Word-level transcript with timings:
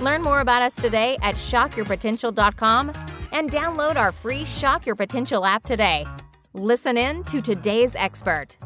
Learn 0.00 0.22
more 0.22 0.40
about 0.40 0.62
us 0.62 0.74
today 0.74 1.16
at 1.22 1.36
shockyourpotential.com 1.36 2.92
and 3.32 3.50
download 3.50 3.96
our 3.96 4.12
free 4.12 4.44
Shock 4.44 4.86
Your 4.86 4.94
Potential 4.94 5.44
app 5.44 5.62
today. 5.64 6.04
Listen 6.52 6.96
in 6.96 7.24
to 7.24 7.40
today's 7.40 7.94
expert. 7.96 8.56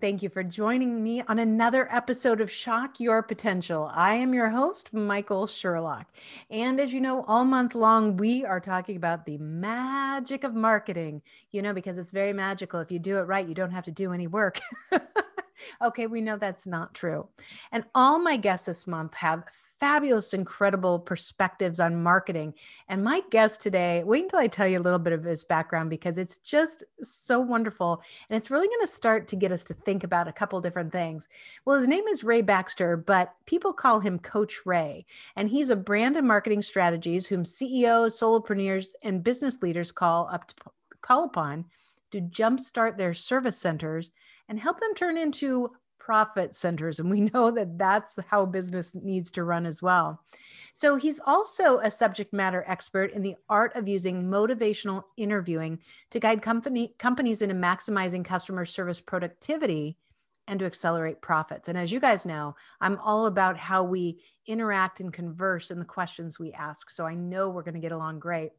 Thank 0.00 0.22
you 0.22 0.28
for 0.28 0.44
joining 0.44 1.02
me 1.02 1.22
on 1.22 1.40
another 1.40 1.88
episode 1.90 2.40
of 2.40 2.52
Shock 2.52 3.00
Your 3.00 3.20
Potential. 3.20 3.90
I 3.92 4.14
am 4.14 4.32
your 4.32 4.48
host, 4.48 4.92
Michael 4.92 5.48
Sherlock. 5.48 6.06
And 6.50 6.78
as 6.78 6.92
you 6.92 7.00
know, 7.00 7.24
all 7.24 7.44
month 7.44 7.74
long, 7.74 8.16
we 8.16 8.44
are 8.44 8.60
talking 8.60 8.94
about 8.94 9.26
the 9.26 9.38
magic 9.38 10.44
of 10.44 10.54
marketing, 10.54 11.20
you 11.50 11.62
know, 11.62 11.72
because 11.72 11.98
it's 11.98 12.12
very 12.12 12.32
magical. 12.32 12.78
If 12.78 12.92
you 12.92 13.00
do 13.00 13.18
it 13.18 13.22
right, 13.22 13.48
you 13.48 13.54
don't 13.56 13.72
have 13.72 13.86
to 13.86 13.90
do 13.90 14.12
any 14.12 14.28
work. 14.28 14.60
okay, 15.82 16.06
we 16.06 16.20
know 16.20 16.36
that's 16.36 16.66
not 16.66 16.94
true. 16.94 17.26
And 17.72 17.84
all 17.92 18.20
my 18.20 18.36
guests 18.36 18.66
this 18.66 18.86
month 18.86 19.14
have 19.14 19.46
fabulous, 19.80 20.34
incredible 20.34 20.98
perspectives 20.98 21.80
on 21.80 22.02
marketing. 22.02 22.54
And 22.88 23.04
my 23.04 23.22
guest 23.30 23.62
today, 23.62 24.02
wait 24.04 24.24
until 24.24 24.40
I 24.40 24.46
tell 24.48 24.66
you 24.66 24.78
a 24.78 24.82
little 24.82 24.98
bit 24.98 25.12
of 25.12 25.24
his 25.24 25.44
background 25.44 25.90
because 25.90 26.18
it's 26.18 26.38
just 26.38 26.84
so 27.00 27.38
wonderful. 27.38 28.02
And 28.28 28.36
it's 28.36 28.50
really 28.50 28.66
going 28.66 28.80
to 28.80 28.86
start 28.86 29.28
to 29.28 29.36
get 29.36 29.52
us 29.52 29.64
to 29.64 29.74
think 29.74 30.04
about 30.04 30.28
a 30.28 30.32
couple 30.32 30.60
different 30.60 30.92
things. 30.92 31.28
Well, 31.64 31.78
his 31.78 31.88
name 31.88 32.06
is 32.08 32.24
Ray 32.24 32.42
Baxter, 32.42 32.96
but 32.96 33.34
people 33.46 33.72
call 33.72 34.00
him 34.00 34.18
Coach 34.18 34.60
Ray. 34.64 35.06
And 35.36 35.48
he's 35.48 35.70
a 35.70 35.76
brand 35.76 36.16
and 36.16 36.26
marketing 36.26 36.62
strategies 36.62 37.26
whom 37.26 37.44
CEOs, 37.44 38.18
solopreneurs, 38.18 38.94
and 39.02 39.24
business 39.24 39.62
leaders 39.62 39.92
call 39.92 40.28
up 40.32 40.48
to 40.48 40.54
call 41.00 41.24
upon 41.24 41.64
to 42.10 42.20
jumpstart 42.20 42.96
their 42.96 43.14
service 43.14 43.58
centers 43.58 44.10
and 44.48 44.58
help 44.58 44.80
them 44.80 44.94
turn 44.94 45.18
into 45.18 45.70
profit 46.08 46.54
centers. 46.54 47.00
And 47.00 47.10
we 47.10 47.20
know 47.34 47.50
that 47.50 47.76
that's 47.76 48.18
how 48.28 48.46
business 48.46 48.94
needs 48.94 49.30
to 49.32 49.44
run 49.44 49.66
as 49.66 49.82
well. 49.82 50.24
So 50.72 50.96
he's 50.96 51.20
also 51.26 51.80
a 51.80 51.90
subject 51.90 52.32
matter 52.32 52.64
expert 52.66 53.12
in 53.12 53.20
the 53.20 53.36
art 53.50 53.76
of 53.76 53.86
using 53.86 54.24
motivational 54.24 55.04
interviewing 55.18 55.80
to 56.10 56.18
guide 56.18 56.40
company, 56.40 56.94
companies 56.98 57.42
into 57.42 57.54
maximizing 57.54 58.24
customer 58.24 58.64
service 58.64 59.00
productivity 59.00 59.98
and 60.46 60.58
to 60.60 60.64
accelerate 60.64 61.20
profits. 61.20 61.68
And 61.68 61.76
as 61.76 61.92
you 61.92 62.00
guys 62.00 62.24
know, 62.24 62.56
I'm 62.80 62.98
all 63.00 63.26
about 63.26 63.58
how 63.58 63.82
we 63.82 64.18
interact 64.48 65.00
and 65.00 65.12
converse 65.12 65.70
in 65.70 65.78
the 65.78 65.84
questions 65.84 66.38
we 66.38 66.52
ask. 66.52 66.90
So 66.90 67.06
I 67.06 67.14
know 67.14 67.48
we're 67.48 67.62
going 67.62 67.74
to 67.74 67.80
get 67.80 67.92
along 67.92 68.18
great. 68.18 68.50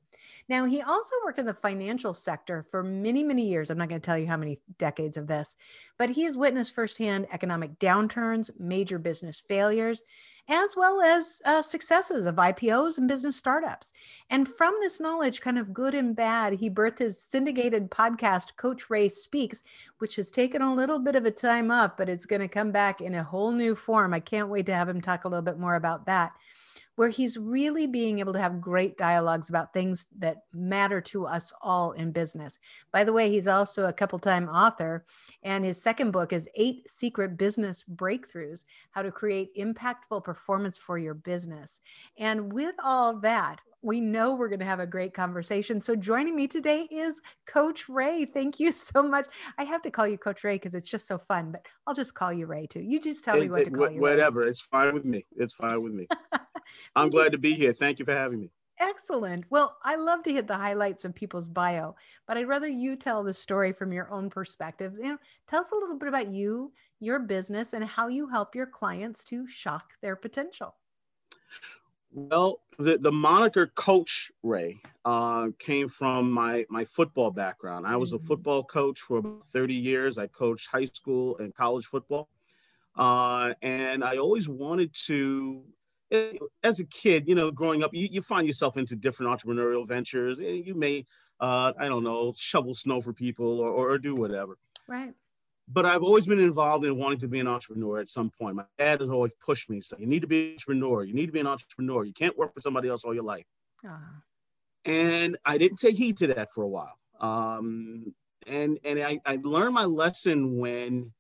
Now, 0.48 0.66
he 0.66 0.81
also 0.81 1.16
worked 1.23 1.40
in 1.40 1.46
the 1.46 1.54
financial 1.54 2.14
sector 2.14 2.66
for 2.72 2.84
many, 2.84 3.23
many 3.23 3.48
years. 3.48 3.70
I'm 3.70 3.78
not 3.78 3.90
going 3.90 4.02
to 4.02 4.06
tell 4.06 4.18
you 4.18 4.28
how 4.28 4.38
many 4.38 4.59
decades 4.78 5.18
of 5.18 5.28
this, 5.28 5.56
but 5.98 6.09
he 6.09 6.23
has 6.23 6.38
witnessed 6.38 6.76
firsthand 6.76 7.28
economic 7.31 7.80
downturns, 7.80 8.52
major 8.59 9.00
business 9.00 9.40
failures, 9.40 10.04
as 10.50 10.76
well 10.76 11.02
as 11.02 11.42
uh, 11.46 11.62
successes 11.62 12.26
of 12.26 12.36
IPOs 12.36 12.98
and 12.98 13.08
business 13.08 13.38
startups. 13.38 13.94
And 14.31 14.48
from 14.48 14.76
this 14.81 15.00
knowledge, 15.00 15.42
kind 15.42 15.59
of 15.59 15.74
good 15.74 15.94
and 15.94 16.16
bad, 16.16 16.53
he 16.53 16.70
birthed 16.70 17.00
his 17.00 17.22
syndicated 17.22 17.92
podcast, 17.92 18.56
Coach 18.58 18.90
Ray 18.90 19.09
Speaks, 19.09 19.63
which 20.00 20.16
has 20.16 20.31
taken 20.31 20.62
a 20.63 20.74
little 20.74 20.97
bit 20.97 21.16
of 21.16 21.25
a 21.25 21.31
time 21.31 21.69
off, 21.69 21.96
but 21.97 22.09
it's 22.09 22.25
going 22.25 22.42
to 22.42 22.47
come 22.47 22.72
back 22.72 23.00
in 23.00 23.16
a 23.16 23.24
whole 23.24 23.52
new 23.52 23.75
form. 23.75 24.13
I 24.13 24.19
can't 24.19 24.50
wait 24.50 24.66
to 24.66 24.74
have 24.74 24.90
him 24.90 25.02
talk 25.02 25.25
a 25.25 25.28
little 25.28 25.44
bit 25.44 25.59
more 25.59 25.75
about 25.79 26.06
that 26.06 26.34
where 27.00 27.08
he's 27.08 27.38
really 27.38 27.88
being 27.88 28.20
able 28.20 28.34
to 28.34 28.42
have 28.42 28.60
great 28.60 28.98
dialogues 28.98 29.48
about 29.48 29.72
things 29.72 30.08
that 30.18 30.44
matter 30.52 31.00
to 31.00 31.26
us 31.26 31.54
all 31.62 31.94
in 31.94 32.12
business. 32.12 32.60
By 32.92 33.06
the 33.06 33.14
way, 33.14 33.30
he's 33.30 33.48
also 33.48 33.86
a 33.86 33.94
couple 33.94 34.20
time 34.20 34.50
author, 34.50 35.06
and 35.42 35.64
his 35.64 35.82
second 35.82 36.12
book 36.12 36.34
is 36.34 36.50
Eight 36.56 36.90
Secret 36.90 37.38
Business 37.38 37.86
Breakthroughs 37.96 38.66
How 38.92 39.02
to 39.02 39.14
Create 39.14 39.56
Impactful 39.56 40.26
Performance 40.26 40.78
for 40.78 40.98
Your 40.98 41.14
Business. 41.14 41.80
And 42.18 42.52
with 42.52 42.76
all 42.84 43.18
that, 43.22 43.64
we 43.81 44.02
know 44.02 44.36
we're 44.36 44.50
going 44.50 44.60
to 44.60 44.66
have 44.66 44.81
a 44.81 44.86
great 44.86 45.14
conversation. 45.14 45.81
So 45.81 45.96
joining 45.96 46.36
me 46.36 46.48
today 46.48 46.86
is 46.92 47.22
Coach 47.48 47.88
Ray. 47.88 48.26
Thank 48.26 48.60
you 48.60 48.74
so 48.74 49.02
much. 49.02 49.26
I 49.58 49.64
have 49.64 49.81
to 49.84 49.90
call 49.90 50.06
you 50.06 50.18
Coach 50.18 50.44
Ray 50.44 50.56
because 50.56 50.74
it's 50.74 50.90
just 50.90 51.08
so 51.08 51.18
fun, 51.18 51.54
but 51.54 51.66
I'll 51.88 51.94
just 51.94 52.14
call 52.14 52.34
you 52.34 52.46
Ray 52.46 52.68
too. 52.68 52.81
You 52.81 53.00
just 53.00 53.24
tell 53.24 53.38
it, 53.38 53.42
me 53.42 53.50
what 53.50 53.62
it, 53.62 53.66
to 53.66 53.72
call 53.72 53.90
you. 53.90 54.02
Whatever. 54.02 54.44
It's 54.44 54.60
fine 54.60 54.94
with 54.94 55.06
me. 55.06 55.26
It's 55.38 55.54
fine 55.54 55.81
with 55.81 55.94
me. 55.94 56.08
I'm 56.96 57.09
glad 57.09 57.31
to 57.31 57.38
be 57.38 57.53
here. 57.53 57.74
Thank 57.74 58.00
you 58.00 58.06
for 58.06 58.13
having 58.13 58.40
me. 58.40 58.52
Excellent. 58.80 59.44
Well, 59.50 59.78
I 59.84 59.96
love 59.97 60.24
to 60.24 60.31
hit 60.31 60.47
the 60.47 60.56
highlights 60.56 61.03
of 61.03 61.13
people's 61.13 61.50
bio, 61.50 61.96
but 62.25 62.38
I'd 62.38 62.47
rather 62.47 62.68
you 62.68 62.96
tell 62.96 63.24
the 63.24 63.34
story 63.34 63.74
from 63.74 63.91
your 63.91 64.09
own 64.09 64.30
perspective. 64.30 64.94
You 64.97 65.09
know, 65.09 65.18
tell 65.47 65.59
us 65.59 65.72
a 65.72 65.75
little 65.75 65.97
bit 65.97 66.07
about 66.07 66.31
you, 66.31 66.72
your 67.02 67.19
business, 67.19 67.74
and 67.74 67.84
how 67.84 68.07
you 68.07 68.30
help 68.30 68.56
your 68.56 68.66
clients 68.66 69.25
to 69.25 69.47
shock 69.50 69.94
their 70.02 70.16
potential. 70.16 70.75
Well, 72.12 72.62
the, 72.80 72.97
the 72.97 73.12
moniker 73.12 73.68
Coach 73.68 74.31
Ray 74.41 74.80
uh, 75.06 75.50
came 75.59 75.90
from 75.90 76.31
my, 76.31 76.66
my 76.69 76.86
football 76.86 77.30
background. 77.31 77.86
I 77.86 77.97
was 77.97 78.13
a 78.13 78.18
mm-hmm. 78.18 78.28
football 78.28 78.63
coach 78.63 79.01
for 79.01 79.18
about 79.18 79.46
30 79.47 79.75
years. 79.75 80.18
I 80.18 80.28
coached 80.28 80.68
high 80.68 80.86
school 80.86 81.38
and 81.38 81.53
college 81.53 81.86
football. 81.86 82.30
Uh, 82.96 83.53
and 83.62 84.03
I 84.03 84.18
always 84.18 84.50
wanted 84.50 84.94
to, 85.06 85.63
as 86.64 86.80
a 86.80 86.86
kid, 86.86 87.28
you 87.28 87.36
know, 87.36 87.52
growing 87.52 87.84
up, 87.84 87.92
you, 87.94 88.08
you 88.12 88.22
find 88.22 88.47
yourself 88.47 88.78
into 88.78 88.96
different 88.96 89.31
entrepreneurial 89.31 89.88
ventures. 89.88 90.40
You 90.40 90.74
may, 90.75 91.06
uh, 91.40 91.74
I 91.78 91.88
don't 91.88 92.03
know, 92.03 92.34
shovel 92.36 92.74
snow 92.74 93.02
for 93.02 93.14
people 93.14 93.59
or, 93.59 93.70
or 93.70 93.97
do 93.97 94.16
whatever. 94.16 94.58
Right 94.88 95.14
but 95.72 95.86
I've 95.86 96.03
always 96.03 96.25
been 96.25 96.40
involved 96.40 96.84
in 96.84 96.98
wanting 96.98 97.19
to 97.19 97.28
be 97.28 97.40
an 97.40 97.48
entrepreneur 97.48 98.00
at 98.00 98.09
some 98.09 98.31
point. 98.31 98.56
My 98.56 98.66
dad 98.78 99.02
has 99.02 99.12
always 99.12 99.31
pushed 99.40 99.69
me, 99.69 99.81
saying, 99.81 100.02
"You 100.02 100.08
need 100.08 100.22
to 100.22 100.28
be 100.28 100.48
an 100.48 100.52
entrepreneur. 100.53 101.03
You 101.03 101.14
need 101.14 101.28
to 101.28 101.31
be 101.31 101.40
an 101.40 101.48
entrepreneur. 101.48 102.03
You 102.03 102.14
can't 102.14 102.38
work 102.38 102.53
for 102.53 102.62
somebody 102.62 102.90
else 102.90 103.03
all 103.03 103.14
your 103.14 103.24
life." 103.24 103.46
Uh-huh. 103.86 104.22
And 104.86 105.38
I 105.46 105.58
didn't 105.58 105.78
take 105.78 105.96
heed 105.96 106.18
to 106.18 106.28
that 106.28 106.52
for 106.52 106.64
a 106.64 106.68
while. 106.68 106.98
Um, 107.19 108.16
and 108.48 108.80
and 108.84 109.00
I, 109.00 109.19
I 109.25 109.38
learned 109.44 109.75
my 109.75 109.86
lesson 109.86 110.58
when 110.58 111.14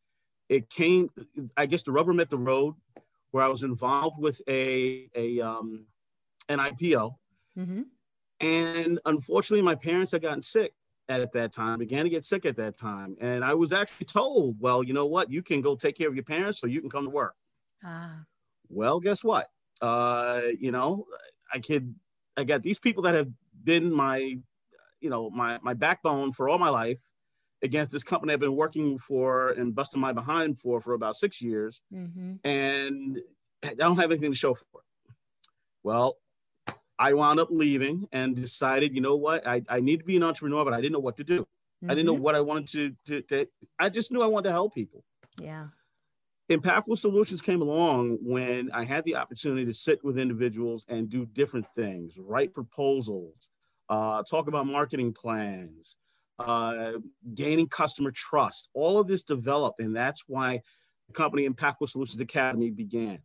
it 0.49 0.69
came. 0.69 1.09
I 1.55 1.67
guess 1.67 1.83
the 1.83 1.91
rubber 1.91 2.13
met 2.13 2.31
the 2.31 2.37
road, 2.37 2.73
where 3.31 3.43
I 3.43 3.47
was 3.47 3.63
involved 3.63 4.19
with 4.19 4.41
a 4.47 5.09
a 5.15 5.41
um, 5.41 5.85
an 6.47 6.59
IPO, 6.59 7.15
mm-hmm. 7.57 7.81
and 8.39 8.99
unfortunately, 9.05 9.63
my 9.63 9.75
parents 9.75 10.11
had 10.11 10.21
gotten 10.21 10.41
sick 10.41 10.73
at 11.09 11.31
that 11.33 11.51
time, 11.51 11.79
began 11.79 12.03
to 12.03 12.09
get 12.09 12.23
sick 12.23 12.45
at 12.45 12.55
that 12.57 12.77
time. 12.77 13.17
And 13.19 13.43
I 13.43 13.53
was 13.55 13.73
actually 13.73 14.05
told, 14.05 14.57
well, 14.59 14.83
you 14.83 14.93
know 14.93 15.07
what? 15.07 15.31
You 15.31 15.41
can 15.41 15.61
go 15.61 15.75
take 15.75 15.97
care 15.97 16.07
of 16.07 16.15
your 16.15 16.23
parents 16.23 16.63
or 16.63 16.67
you 16.67 16.81
can 16.81 16.89
come 16.89 17.05
to 17.05 17.09
work. 17.09 17.33
Ah. 17.83 18.19
Well, 18.69 18.99
guess 18.99 19.23
what? 19.23 19.49
Uh, 19.81 20.41
you 20.59 20.71
know, 20.71 21.07
I 21.51 21.59
could, 21.59 21.95
I 22.37 22.43
got 22.43 22.61
these 22.61 22.79
people 22.79 23.03
that 23.03 23.15
have 23.15 23.29
been 23.63 23.91
my, 23.91 24.37
you 25.01 25.09
know, 25.09 25.29
my, 25.31 25.59
my 25.63 25.73
backbone 25.73 26.31
for 26.31 26.47
all 26.47 26.59
my 26.59 26.69
life 26.69 27.01
against 27.61 27.91
this 27.91 28.03
company 28.03 28.33
I've 28.33 28.39
been 28.39 28.55
working 28.55 28.97
for 28.97 29.49
and 29.49 29.75
busting 29.75 29.99
my 29.99 30.13
behind 30.13 30.59
for, 30.59 30.79
for 30.79 30.93
about 30.93 31.15
six 31.15 31.41
years. 31.41 31.81
Mm-hmm. 31.93 32.35
And 32.43 33.19
I 33.63 33.73
don't 33.73 33.97
have 33.97 34.11
anything 34.11 34.31
to 34.31 34.37
show 34.37 34.53
for 34.53 34.63
it. 34.75 35.13
Well, 35.83 36.17
I 36.97 37.13
wound 37.13 37.39
up 37.39 37.49
leaving 37.51 38.07
and 38.11 38.35
decided, 38.35 38.93
you 38.93 39.01
know 39.01 39.15
what, 39.15 39.47
I, 39.47 39.61
I 39.69 39.79
need 39.79 39.99
to 39.99 40.05
be 40.05 40.17
an 40.17 40.23
entrepreneur, 40.23 40.65
but 40.65 40.73
I 40.73 40.81
didn't 40.81 40.93
know 40.93 40.99
what 40.99 41.17
to 41.17 41.23
do. 41.23 41.41
Mm-hmm. 41.41 41.91
I 41.91 41.93
didn't 41.93 42.05
know 42.07 42.13
mm-hmm. 42.13 42.23
what 42.23 42.35
I 42.35 42.41
wanted 42.41 42.67
to, 43.05 43.21
to, 43.21 43.21
to, 43.37 43.49
I 43.77 43.89
just 43.89 44.11
knew 44.11 44.21
I 44.21 44.27
wanted 44.27 44.49
to 44.49 44.51
help 44.51 44.75
people. 44.75 45.03
Yeah. 45.41 45.67
Impactful 46.49 46.97
solutions 46.97 47.41
came 47.41 47.61
along 47.61 48.17
when 48.21 48.71
I 48.73 48.83
had 48.83 49.03
the 49.03 49.15
opportunity 49.15 49.65
to 49.65 49.73
sit 49.73 50.03
with 50.03 50.17
individuals 50.17 50.85
and 50.89 51.09
do 51.09 51.25
different 51.25 51.67
things, 51.75 52.17
write 52.17 52.53
proposals, 52.53 53.49
uh, 53.87 54.23
talk 54.23 54.47
about 54.47 54.65
marketing 54.65 55.13
plans, 55.13 55.95
uh, 56.39 56.93
gaining 57.33 57.67
customer 57.67 58.11
trust. 58.11 58.69
All 58.73 58.99
of 58.99 59.07
this 59.07 59.23
developed, 59.23 59.79
and 59.79 59.95
that's 59.95 60.23
why 60.27 60.61
the 61.07 61.13
company 61.13 61.47
Impactful 61.47 61.89
Solutions 61.89 62.21
Academy 62.21 62.71
began. 62.71 63.19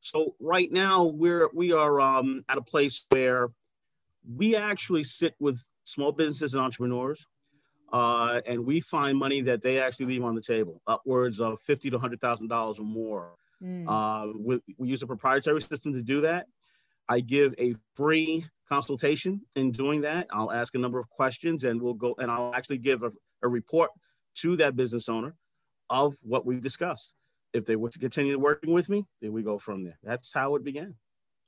So 0.00 0.34
right 0.38 0.70
now 0.70 1.04
we're 1.04 1.48
we 1.54 1.72
are 1.72 2.00
um, 2.00 2.44
at 2.48 2.58
a 2.58 2.62
place 2.62 3.06
where 3.10 3.50
we 4.36 4.56
actually 4.56 5.04
sit 5.04 5.34
with 5.38 5.66
small 5.84 6.12
businesses 6.12 6.54
and 6.54 6.62
entrepreneurs, 6.62 7.26
uh, 7.92 8.40
and 8.46 8.64
we 8.64 8.80
find 8.80 9.18
money 9.18 9.42
that 9.42 9.62
they 9.62 9.80
actually 9.80 10.06
leave 10.06 10.24
on 10.24 10.34
the 10.34 10.42
table, 10.42 10.82
upwards 10.86 11.40
of 11.40 11.60
fifty 11.60 11.90
to 11.90 11.98
hundred 11.98 12.20
thousand 12.20 12.48
dollars 12.48 12.78
or 12.78 12.84
more. 12.84 13.34
Mm. 13.62 13.86
Uh, 13.88 14.32
we, 14.38 14.60
we 14.76 14.88
use 14.88 15.02
a 15.02 15.06
proprietary 15.06 15.60
system 15.60 15.92
to 15.94 16.02
do 16.02 16.20
that. 16.22 16.46
I 17.08 17.20
give 17.20 17.54
a 17.58 17.74
free 17.94 18.46
consultation 18.68 19.40
in 19.56 19.70
doing 19.70 20.00
that. 20.02 20.26
I'll 20.32 20.52
ask 20.52 20.74
a 20.74 20.78
number 20.78 20.98
of 20.98 21.08
questions 21.10 21.64
and 21.64 21.80
we'll 21.80 21.94
go 21.94 22.14
and 22.18 22.30
I'll 22.30 22.54
actually 22.54 22.78
give 22.78 23.02
a, 23.02 23.12
a 23.42 23.48
report 23.48 23.90
to 24.36 24.56
that 24.56 24.76
business 24.76 25.08
owner 25.08 25.34
of 25.90 26.14
what 26.22 26.46
we 26.46 26.60
discussed. 26.60 27.14
If 27.52 27.66
they 27.66 27.76
were 27.76 27.90
to 27.90 27.98
continue 27.98 28.38
working 28.38 28.72
with 28.72 28.88
me, 28.88 29.06
then 29.20 29.32
we 29.32 29.42
go 29.42 29.58
from 29.58 29.84
there. 29.84 29.98
That's 30.02 30.32
how 30.32 30.56
it 30.56 30.64
began. 30.64 30.94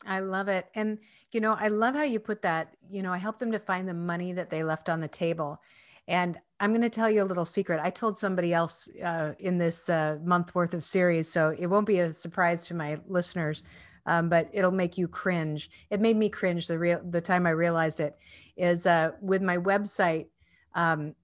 I 0.04 0.20
love 0.20 0.48
it. 0.48 0.66
And, 0.74 0.98
you 1.32 1.40
know, 1.40 1.56
I 1.58 1.68
love 1.68 1.94
how 1.94 2.02
you 2.02 2.20
put 2.20 2.42
that. 2.42 2.76
You 2.88 3.02
know, 3.02 3.12
I 3.12 3.18
helped 3.18 3.40
them 3.40 3.50
to 3.52 3.58
find 3.58 3.88
the 3.88 3.94
money 3.94 4.32
that 4.34 4.50
they 4.50 4.62
left 4.62 4.88
on 4.88 5.00
the 5.00 5.08
table. 5.08 5.60
And 6.06 6.38
I'm 6.60 6.70
going 6.70 6.82
to 6.82 6.90
tell 6.90 7.10
you 7.10 7.22
a 7.22 7.24
little 7.24 7.44
secret. 7.44 7.80
I 7.82 7.90
told 7.90 8.16
somebody 8.16 8.54
else 8.54 8.88
uh, 9.02 9.32
in 9.40 9.58
this 9.58 9.88
uh, 9.88 10.18
month 10.22 10.54
worth 10.54 10.74
of 10.74 10.84
series, 10.84 11.28
so 11.28 11.54
it 11.58 11.66
won't 11.66 11.86
be 11.86 11.98
a 11.98 12.12
surprise 12.12 12.66
to 12.66 12.74
my 12.74 13.00
listeners, 13.08 13.64
um, 14.06 14.28
but 14.28 14.48
it'll 14.52 14.70
make 14.70 14.96
you 14.96 15.08
cringe. 15.08 15.70
It 15.90 16.00
made 16.00 16.16
me 16.16 16.28
cringe 16.28 16.66
the 16.66 16.78
real 16.78 17.00
the 17.10 17.20
time 17.20 17.46
I 17.46 17.50
realized 17.50 18.00
it. 18.00 18.16
Is 18.56 18.86
uh, 18.86 19.12
with 19.20 19.42
my 19.42 19.58
website. 19.58 20.26
Um, 20.74 21.14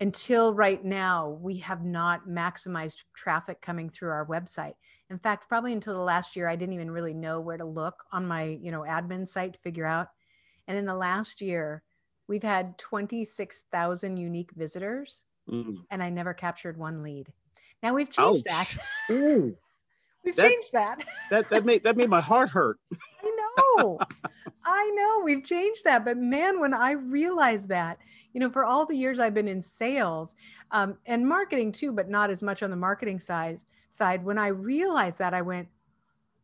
until 0.00 0.52
right 0.52 0.84
now, 0.84 1.38
we 1.40 1.58
have 1.58 1.84
not 1.84 2.26
maximized 2.26 3.04
traffic 3.14 3.60
coming 3.60 3.88
through 3.88 4.10
our 4.10 4.26
website. 4.26 4.74
In 5.10 5.18
fact, 5.18 5.48
probably 5.48 5.72
until 5.72 5.94
the 5.94 6.00
last 6.00 6.34
year, 6.34 6.48
I 6.48 6.56
didn't 6.56 6.74
even 6.74 6.90
really 6.90 7.14
know 7.14 7.38
where 7.38 7.56
to 7.56 7.64
look 7.64 8.02
on 8.10 8.26
my, 8.26 8.58
you 8.60 8.72
know, 8.72 8.80
admin 8.80 9.28
site 9.28 9.52
to 9.52 9.58
figure 9.60 9.86
out. 9.86 10.08
And 10.66 10.76
in 10.76 10.86
the 10.86 10.94
last 10.94 11.40
year, 11.40 11.84
we've 12.26 12.42
had 12.42 12.78
26,000 12.78 14.16
unique 14.16 14.50
visitors, 14.56 15.20
mm. 15.48 15.76
and 15.90 16.02
I 16.02 16.10
never 16.10 16.34
captured 16.34 16.76
one 16.76 17.04
lead. 17.04 17.32
Now 17.82 17.94
we've 17.94 18.10
changed 18.10 18.48
Ouch. 18.50 18.78
that. 19.08 19.54
We've 20.24 20.36
that, 20.36 20.48
changed 20.48 20.72
that. 20.72 21.04
that 21.30 21.50
that 21.50 21.64
made 21.64 21.82
that 21.84 21.96
made 21.96 22.08
my 22.08 22.20
heart 22.20 22.50
hurt. 22.50 22.78
I 23.22 23.48
know. 23.78 23.98
I 24.64 24.90
know 24.94 25.22
we've 25.24 25.44
changed 25.44 25.84
that, 25.84 26.04
but 26.04 26.16
man, 26.16 26.60
when 26.60 26.72
I 26.72 26.92
realized 26.92 27.68
that, 27.68 27.98
you 28.32 28.40
know, 28.40 28.50
for 28.50 28.64
all 28.64 28.86
the 28.86 28.96
years 28.96 29.18
I've 29.18 29.34
been 29.34 29.48
in 29.48 29.60
sales 29.60 30.36
um, 30.70 30.96
and 31.06 31.26
marketing 31.26 31.72
too, 31.72 31.92
but 31.92 32.08
not 32.08 32.30
as 32.30 32.42
much 32.42 32.62
on 32.62 32.70
the 32.70 32.76
marketing 32.76 33.18
side. 33.20 33.58
Side, 33.90 34.24
when 34.24 34.38
I 34.38 34.46
realized 34.46 35.18
that, 35.18 35.34
I 35.34 35.42
went, 35.42 35.68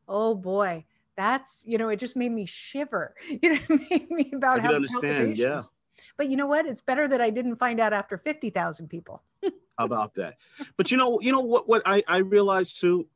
"Oh 0.06 0.34
boy, 0.34 0.84
that's 1.16 1.64
you 1.66 1.78
know, 1.78 1.88
it 1.88 1.98
just 1.98 2.16
made 2.16 2.32
me 2.32 2.46
shiver. 2.46 3.14
You 3.42 3.54
know, 3.54 3.60
it 3.68 3.90
made 3.90 4.10
me 4.10 4.30
about 4.34 4.60
I 4.60 4.62
how 4.62 4.74
understand. 4.74 5.38
Yeah. 5.38 5.62
But 6.16 6.28
you 6.28 6.36
know 6.36 6.46
what? 6.46 6.66
It's 6.66 6.80
better 6.80 7.08
that 7.08 7.20
I 7.20 7.30
didn't 7.30 7.56
find 7.56 7.80
out 7.80 7.92
after 7.92 8.18
fifty 8.18 8.50
thousand 8.50 8.88
people. 8.88 9.22
about 9.78 10.14
that, 10.16 10.34
but 10.76 10.90
you 10.90 10.96
know, 10.96 11.20
you 11.20 11.32
know 11.32 11.40
what? 11.40 11.68
What 11.68 11.82
I 11.86 12.02
I 12.06 12.18
realized 12.18 12.80
too 12.80 13.06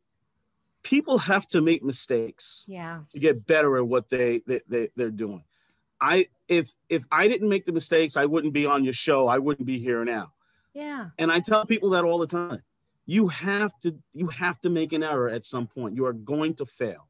people 0.83 1.19
have 1.19 1.47
to 1.49 1.61
make 1.61 1.83
mistakes 1.83 2.65
yeah. 2.67 3.01
to 3.13 3.19
get 3.19 3.47
better 3.47 3.77
at 3.77 3.87
what 3.87 4.09
they, 4.09 4.43
they, 4.47 4.61
they 4.69 4.89
they're 4.97 5.11
doing. 5.11 5.45
I 6.01 6.27
if 6.49 6.69
if 6.89 7.05
i 7.13 7.29
didn't 7.29 7.49
make 7.49 7.65
the 7.65 7.73
mistakes 7.73 8.17
i 8.17 8.27
wouldn't 8.27 8.53
be 8.53 8.67
on 8.67 8.85
your 8.85 8.93
show. 8.93 9.29
I 9.29 9.39
wouldn't 9.39 9.67
be 9.67 9.79
here 9.79 10.05
now. 10.05 10.33
Yeah. 10.75 11.07
And 11.19 11.31
i 11.31 11.41
tell 11.41 11.65
people 11.65 11.91
that 11.91 12.05
all 12.05 12.19
the 12.19 12.27
time. 12.27 12.63
You 13.07 13.29
have 13.29 13.73
to 13.81 13.97
you 14.13 14.27
have 14.29 14.61
to 14.63 14.71
make 14.71 14.93
an 14.93 15.03
error 15.03 15.29
at 15.29 15.47
some 15.47 15.67
point. 15.67 15.97
You 15.97 16.05
are 16.07 16.13
going 16.13 16.55
to 16.55 16.67
fail. 16.67 17.09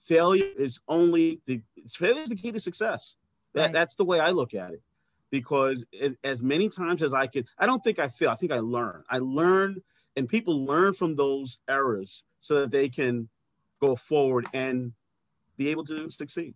Failure 0.00 0.50
is 0.56 0.80
only 0.88 1.40
the 1.44 1.60
failure 1.88 2.22
is 2.22 2.30
the 2.30 2.36
key 2.36 2.52
to 2.52 2.60
success. 2.60 3.16
That 3.54 3.64
right. 3.64 3.72
that's 3.72 3.94
the 3.94 4.04
way 4.04 4.18
i 4.18 4.30
look 4.30 4.54
at 4.54 4.72
it. 4.72 4.82
Because 5.30 5.84
as, 6.00 6.16
as 6.24 6.42
many 6.42 6.68
times 6.70 7.02
as 7.02 7.12
i 7.12 7.26
could 7.26 7.46
i 7.58 7.66
don't 7.66 7.84
think 7.84 7.98
i 7.98 8.08
fail. 8.08 8.30
I 8.30 8.36
think 8.36 8.52
i 8.52 8.60
learn. 8.60 9.04
I 9.10 9.18
learn 9.18 9.82
and 10.16 10.28
people 10.28 10.64
learn 10.64 10.94
from 10.94 11.16
those 11.16 11.58
errors 11.68 12.24
so 12.40 12.60
that 12.60 12.70
they 12.70 12.88
can 12.88 13.28
go 13.80 13.96
forward 13.96 14.46
and 14.52 14.92
be 15.56 15.68
able 15.68 15.84
to 15.84 16.10
succeed. 16.10 16.54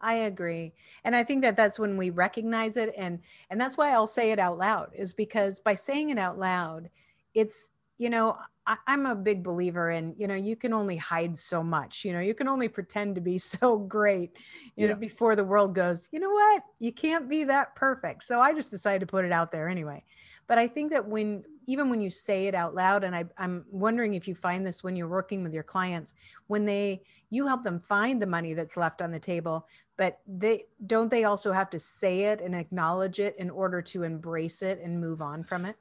I 0.00 0.14
agree. 0.14 0.72
And 1.04 1.14
i 1.14 1.22
think 1.22 1.42
that 1.42 1.56
that's 1.56 1.78
when 1.78 1.96
we 1.96 2.10
recognize 2.10 2.76
it. 2.76 2.94
And 2.96 3.20
and 3.50 3.60
that's 3.60 3.76
why 3.76 3.92
i'll 3.92 4.06
say 4.06 4.32
it 4.32 4.38
out 4.38 4.58
loud 4.58 4.90
is 4.94 5.12
because 5.12 5.58
by 5.58 5.74
saying 5.74 6.10
it 6.10 6.18
out 6.18 6.38
loud 6.38 6.90
it's 7.34 7.70
you 8.00 8.08
know 8.08 8.34
I, 8.66 8.76
am 8.88 9.04
a 9.04 9.14
big 9.14 9.44
believer 9.44 9.90
in 9.90 10.14
you 10.16 10.26
know 10.26 10.34
you 10.34 10.56
can 10.56 10.72
only 10.72 10.96
hide 10.96 11.36
so 11.36 11.62
much 11.62 12.02
you 12.02 12.12
know 12.14 12.20
you 12.20 12.34
can 12.34 12.48
only 12.48 12.66
pretend 12.66 13.14
to 13.14 13.20
be 13.20 13.38
so 13.52 13.76
great 13.76 14.36
you 14.74 14.86
yeah. 14.86 14.94
know 14.94 14.98
before 14.98 15.36
the 15.36 15.44
world 15.44 15.74
goes 15.74 16.08
you 16.10 16.18
know 16.18 16.30
what? 16.30 16.62
You 16.78 16.92
can't 16.92 17.28
be 17.28 17.44
that 17.44 17.76
perfect. 17.76 18.24
So 18.24 18.40
i 18.40 18.52
just 18.52 18.70
decided 18.70 19.00
to 19.00 19.06
put 19.06 19.24
it 19.24 19.32
out 19.32 19.52
there 19.52 19.68
anyway. 19.68 20.02
But 20.48 20.58
i 20.58 20.66
think 20.66 20.90
that 20.90 21.06
when 21.06 21.44
even 21.66 21.90
when 21.90 22.00
you 22.00 22.10
say 22.10 22.46
it 22.46 22.54
out 22.54 22.74
loud 22.74 23.04
and 23.04 23.14
I, 23.14 23.24
i'm 23.38 23.64
wondering 23.70 24.14
if 24.14 24.26
you 24.26 24.34
find 24.34 24.66
this 24.66 24.82
when 24.82 24.96
you're 24.96 25.06
working 25.06 25.44
with 25.44 25.54
your 25.54 25.62
clients 25.62 26.14
when 26.48 26.64
they 26.64 27.02
you 27.28 27.46
help 27.46 27.62
them 27.62 27.78
find 27.78 28.20
the 28.20 28.26
money 28.26 28.54
that's 28.54 28.76
left 28.76 29.02
on 29.02 29.12
the 29.12 29.20
table 29.20 29.68
but 29.96 30.18
they 30.26 30.64
don't 30.86 31.10
they 31.10 31.24
also 31.24 31.52
have 31.52 31.70
to 31.70 31.78
say 31.78 32.24
it 32.24 32.40
and 32.40 32.56
acknowledge 32.56 33.20
it 33.20 33.36
in 33.38 33.50
order 33.50 33.80
to 33.82 34.02
embrace 34.02 34.62
it 34.62 34.80
and 34.82 35.00
move 35.00 35.22
on 35.22 35.44
from 35.44 35.64
it 35.64 35.76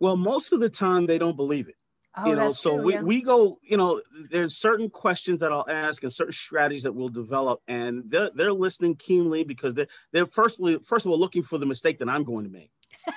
well 0.00 0.16
most 0.16 0.52
of 0.52 0.60
the 0.60 0.68
time 0.68 1.06
they 1.06 1.18
don't 1.18 1.36
believe 1.36 1.68
it 1.68 1.76
Oh, 2.16 2.26
you 2.26 2.36
know, 2.36 2.50
so 2.50 2.76
true, 2.76 2.84
we, 2.84 2.92
yeah. 2.94 3.02
we 3.02 3.22
go, 3.22 3.58
you 3.62 3.76
know, 3.76 4.00
there's 4.30 4.56
certain 4.56 4.88
questions 4.88 5.40
that 5.40 5.50
I'll 5.50 5.66
ask 5.68 6.00
and 6.04 6.12
certain 6.12 6.32
strategies 6.32 6.84
that 6.84 6.94
we'll 6.94 7.08
develop, 7.08 7.60
and 7.66 8.04
they're, 8.06 8.30
they're 8.32 8.52
listening 8.52 8.94
keenly 8.94 9.42
because 9.42 9.74
they're 9.74 9.88
they're 10.12 10.26
firstly 10.26 10.78
first 10.84 11.06
of 11.06 11.10
all 11.10 11.18
looking 11.18 11.42
for 11.42 11.58
the 11.58 11.66
mistake 11.66 11.98
that 11.98 12.08
I'm 12.08 12.22
going 12.22 12.44
to 12.44 12.50
make. 12.50 12.70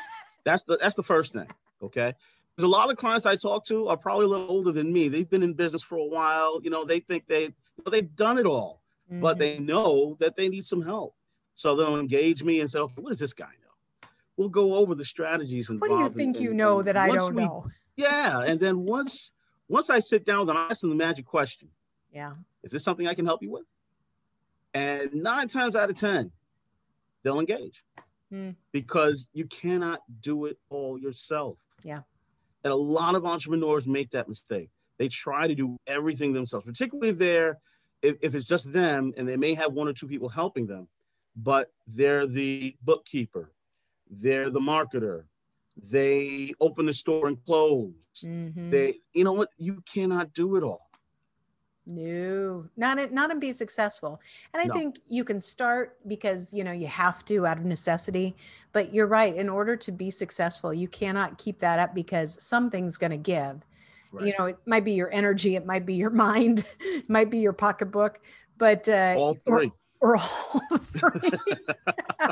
that's 0.45 0.63
the 0.63 0.77
that's 0.81 0.95
the 0.95 1.03
first 1.03 1.31
thing. 1.31 1.47
Okay. 1.83 2.11
There's 2.55 2.65
a 2.65 2.67
lot 2.67 2.89
of 2.89 2.97
clients 2.97 3.27
I 3.27 3.35
talk 3.35 3.65
to 3.65 3.87
are 3.87 3.97
probably 3.97 4.25
a 4.25 4.29
little 4.29 4.49
older 4.49 4.71
than 4.71 4.91
me. 4.91 5.09
They've 5.09 5.29
been 5.29 5.43
in 5.43 5.53
business 5.53 5.83
for 5.83 5.97
a 5.97 6.05
while. 6.05 6.59
You 6.63 6.71
know, 6.71 6.83
they 6.83 6.99
think 6.99 7.27
they, 7.27 7.53
they've 7.91 8.15
done 8.15 8.39
it 8.39 8.47
all, 8.47 8.81
mm-hmm. 9.11 9.21
but 9.21 9.37
they 9.37 9.59
know 9.59 10.17
that 10.19 10.35
they 10.35 10.49
need 10.49 10.65
some 10.65 10.81
help. 10.81 11.13
So 11.53 11.75
they'll 11.75 11.99
engage 11.99 12.43
me 12.43 12.59
and 12.61 12.67
say, 12.67 12.79
okay, 12.79 12.95
what 12.97 13.11
does 13.11 13.19
this 13.19 13.33
guy 13.33 13.45
know? 13.45 13.66
We'll 14.37 14.49
go 14.49 14.75
over 14.75 14.95
the 14.95 15.05
strategies. 15.05 15.69
And 15.69 15.81
what 15.81 15.89
do 15.89 15.97
you 15.97 16.09
think 16.09 16.37
and, 16.37 16.43
you 16.43 16.53
know 16.53 16.81
that 16.81 16.95
I 16.95 17.09
don't 17.09 17.35
we, 17.35 17.43
know? 17.43 17.67
Yeah. 17.95 18.41
And 18.41 18.59
then 18.59 18.85
once, 18.85 19.31
once 19.67 19.89
I 19.89 19.99
sit 19.99 20.25
down, 20.25 20.47
then 20.47 20.55
I 20.55 20.67
ask 20.69 20.81
them 20.81 20.91
the 20.91 20.95
magic 20.95 21.25
question. 21.25 21.69
Yeah. 22.13 22.33
Is 22.63 22.71
this 22.71 22.83
something 22.83 23.07
I 23.07 23.13
can 23.13 23.25
help 23.25 23.41
you 23.41 23.51
with? 23.51 23.65
And 24.73 25.13
nine 25.13 25.47
times 25.47 25.75
out 25.75 25.89
of 25.89 25.95
10, 25.95 26.31
they'll 27.23 27.39
engage 27.39 27.83
mm. 28.31 28.55
because 28.71 29.27
you 29.33 29.45
cannot 29.45 30.01
do 30.21 30.45
it 30.45 30.57
all 30.69 30.99
yourself. 30.99 31.57
Yeah. 31.83 32.01
And 32.63 32.71
a 32.71 32.75
lot 32.75 33.15
of 33.15 33.25
entrepreneurs 33.25 33.85
make 33.87 34.11
that 34.11 34.27
mistake. 34.27 34.69
They 34.97 35.07
try 35.07 35.47
to 35.47 35.55
do 35.55 35.77
everything 35.87 36.33
themselves, 36.33 36.65
particularly 36.65 37.09
if 37.09 37.17
they're 37.17 37.59
if, 38.01 38.17
if 38.21 38.35
it's 38.35 38.47
just 38.47 38.71
them 38.71 39.13
and 39.17 39.27
they 39.27 39.37
may 39.37 39.53
have 39.53 39.73
one 39.73 39.87
or 39.87 39.93
two 39.93 40.07
people 40.07 40.29
helping 40.29 40.67
them, 40.67 40.87
but 41.35 41.71
they're 41.87 42.27
the 42.27 42.75
bookkeeper, 42.83 43.51
they're 44.09 44.49
the 44.49 44.59
marketer, 44.59 45.23
they 45.91 46.53
open 46.59 46.85
the 46.87 46.93
store 46.93 47.27
and 47.27 47.43
close. 47.45 47.93
Mm-hmm. 48.23 48.69
They, 48.69 48.95
you 49.13 49.23
know 49.23 49.33
what, 49.33 49.49
you 49.57 49.83
cannot 49.91 50.33
do 50.33 50.55
it 50.55 50.63
all. 50.63 50.87
No, 51.89 52.65
not 52.75 52.99
in, 52.99 53.13
not 53.13 53.31
in 53.31 53.39
be 53.39 53.53
successful. 53.53 54.19
And 54.53 54.61
I 54.61 54.65
no. 54.65 54.73
think 54.73 54.99
you 55.07 55.23
can 55.23 55.39
start 55.39 55.97
because 56.05 56.51
you 56.51 56.65
know 56.65 56.73
you 56.73 56.87
have 56.87 57.23
to 57.25 57.47
out 57.47 57.57
of 57.57 57.63
necessity. 57.63 58.35
But 58.73 58.93
you're 58.93 59.07
right. 59.07 59.33
In 59.33 59.47
order 59.47 59.77
to 59.77 59.91
be 59.93 60.11
successful, 60.11 60.73
you 60.73 60.89
cannot 60.89 61.37
keep 61.37 61.59
that 61.59 61.79
up 61.79 61.95
because 61.95 62.43
something's 62.43 62.97
going 62.97 63.11
to 63.11 63.17
give. 63.17 63.65
Right. 64.11 64.27
You 64.27 64.33
know, 64.37 64.45
it 64.47 64.57
might 64.65 64.83
be 64.83 64.93
your 64.93 65.13
energy, 65.13 65.55
it 65.55 65.65
might 65.65 65.85
be 65.85 65.93
your 65.93 66.09
mind, 66.27 66.65
it 66.81 67.09
might 67.09 67.29
be 67.29 67.39
your 67.39 67.53
pocketbook, 67.53 68.19
but 68.57 68.87
uh, 68.89 69.15
all 69.17 69.35
three. 69.35 69.71
Or, 70.01 70.15
or 70.15 70.17
all 70.17 70.77
three. 70.77 71.31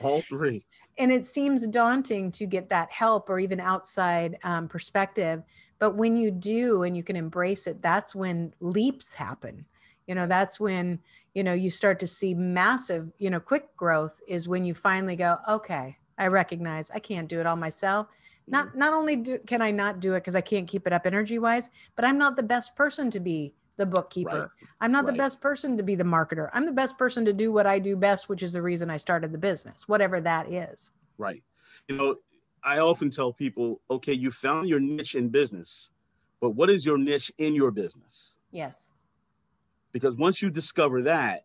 all 0.00 0.22
three. 0.22 0.64
And 0.96 1.10
it 1.10 1.26
seems 1.26 1.66
daunting 1.66 2.30
to 2.30 2.46
get 2.46 2.68
that 2.68 2.92
help 2.92 3.28
or 3.28 3.40
even 3.40 3.58
outside 3.58 4.38
um, 4.44 4.68
perspective 4.68 5.42
but 5.78 5.96
when 5.96 6.16
you 6.16 6.30
do 6.30 6.84
and 6.84 6.96
you 6.96 7.02
can 7.02 7.16
embrace 7.16 7.66
it 7.66 7.82
that's 7.82 8.14
when 8.14 8.52
leaps 8.60 9.12
happen 9.12 9.64
you 10.06 10.14
know 10.14 10.26
that's 10.26 10.58
when 10.58 10.98
you 11.34 11.42
know 11.42 11.52
you 11.52 11.70
start 11.70 11.98
to 12.00 12.06
see 12.06 12.34
massive 12.34 13.10
you 13.18 13.30
know 13.30 13.40
quick 13.40 13.74
growth 13.76 14.20
is 14.26 14.48
when 14.48 14.64
you 14.64 14.74
finally 14.74 15.16
go 15.16 15.36
okay 15.48 15.96
i 16.18 16.26
recognize 16.26 16.90
i 16.92 16.98
can't 16.98 17.28
do 17.28 17.40
it 17.40 17.46
all 17.46 17.56
myself 17.56 18.08
not 18.46 18.68
mm-hmm. 18.68 18.78
not 18.78 18.92
only 18.92 19.16
do, 19.16 19.38
can 19.46 19.60
i 19.60 19.70
not 19.70 20.00
do 20.00 20.14
it 20.14 20.20
because 20.20 20.36
i 20.36 20.40
can't 20.40 20.68
keep 20.68 20.86
it 20.86 20.92
up 20.92 21.06
energy 21.06 21.38
wise 21.38 21.70
but 21.96 22.04
i'm 22.04 22.18
not 22.18 22.36
the 22.36 22.42
best 22.42 22.74
person 22.76 23.10
to 23.10 23.20
be 23.20 23.52
the 23.76 23.86
bookkeeper 23.86 24.40
right. 24.60 24.68
i'm 24.80 24.92
not 24.92 25.04
right. 25.04 25.12
the 25.12 25.18
best 25.18 25.40
person 25.40 25.76
to 25.76 25.82
be 25.82 25.94
the 25.94 26.04
marketer 26.04 26.48
i'm 26.52 26.66
the 26.66 26.72
best 26.72 26.96
person 26.96 27.24
to 27.24 27.32
do 27.32 27.52
what 27.52 27.66
i 27.66 27.78
do 27.78 27.96
best 27.96 28.28
which 28.28 28.42
is 28.42 28.52
the 28.52 28.62
reason 28.62 28.90
i 28.90 28.96
started 28.96 29.32
the 29.32 29.38
business 29.38 29.88
whatever 29.88 30.20
that 30.20 30.50
is 30.50 30.92
right 31.18 31.42
you 31.88 31.96
know 31.96 32.16
I 32.64 32.78
often 32.78 33.10
tell 33.10 33.32
people, 33.32 33.82
okay, 33.90 34.14
you 34.14 34.30
found 34.30 34.68
your 34.68 34.80
niche 34.80 35.14
in 35.14 35.28
business, 35.28 35.90
but 36.40 36.50
what 36.50 36.70
is 36.70 36.86
your 36.86 36.96
niche 36.96 37.30
in 37.36 37.54
your 37.54 37.70
business? 37.70 38.38
Yes. 38.50 38.90
Because 39.92 40.16
once 40.16 40.40
you 40.40 40.50
discover 40.50 41.02
that, 41.02 41.44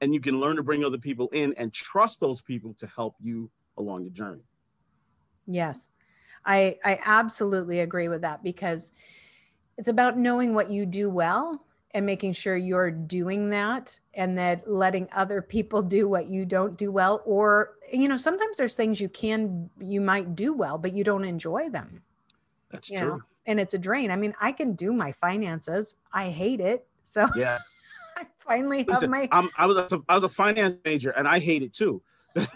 and 0.00 0.14
you 0.14 0.20
can 0.20 0.38
learn 0.38 0.54
to 0.54 0.62
bring 0.62 0.84
other 0.84 0.96
people 0.96 1.28
in 1.32 1.52
and 1.54 1.72
trust 1.72 2.20
those 2.20 2.40
people 2.40 2.72
to 2.78 2.86
help 2.86 3.16
you 3.20 3.50
along 3.78 4.04
the 4.04 4.10
journey. 4.10 4.44
Yes. 5.48 5.90
I 6.46 6.78
I 6.84 7.00
absolutely 7.04 7.80
agree 7.80 8.06
with 8.06 8.20
that 8.20 8.44
because 8.44 8.92
it's 9.78 9.88
about 9.88 10.18
knowing 10.18 10.52
what 10.54 10.70
you 10.70 10.84
do 10.84 11.08
well 11.08 11.64
and 11.92 12.04
making 12.04 12.32
sure 12.32 12.56
you're 12.56 12.90
doing 12.90 13.48
that 13.50 13.98
and 14.14 14.36
that 14.36 14.70
letting 14.70 15.08
other 15.12 15.40
people 15.40 15.80
do 15.96 16.08
what 16.08 16.26
you 16.28 16.44
don't 16.44 16.76
do 16.76 16.90
well 16.92 17.22
or 17.24 17.76
you 17.90 18.08
know 18.08 18.18
sometimes 18.18 18.58
there's 18.58 18.76
things 18.76 19.00
you 19.00 19.08
can 19.08 19.70
you 19.80 20.00
might 20.00 20.34
do 20.34 20.52
well 20.52 20.76
but 20.76 20.92
you 20.92 21.02
don't 21.04 21.24
enjoy 21.24 21.70
them. 21.70 22.02
That's 22.70 22.88
true 22.88 22.98
know? 22.98 23.20
and 23.46 23.58
it's 23.58 23.72
a 23.72 23.78
drain. 23.78 24.10
I 24.10 24.16
mean 24.16 24.34
i 24.40 24.52
can 24.52 24.74
do 24.74 24.92
my 24.92 25.12
finances. 25.12 25.94
I 26.12 26.28
hate 26.28 26.60
it. 26.60 26.86
So 27.04 27.26
yeah. 27.36 27.58
I 28.16 28.26
finally 28.40 28.84
have 28.90 29.08
my 29.08 29.28
I'm, 29.30 29.48
i 29.56 29.64
was 29.64 29.78
a, 29.92 30.00
I 30.08 30.16
was 30.16 30.24
a 30.24 30.28
finance 30.28 30.76
major 30.84 31.10
and 31.10 31.26
i 31.28 31.38
hate 31.38 31.62
it 31.62 31.72
too. 31.72 32.02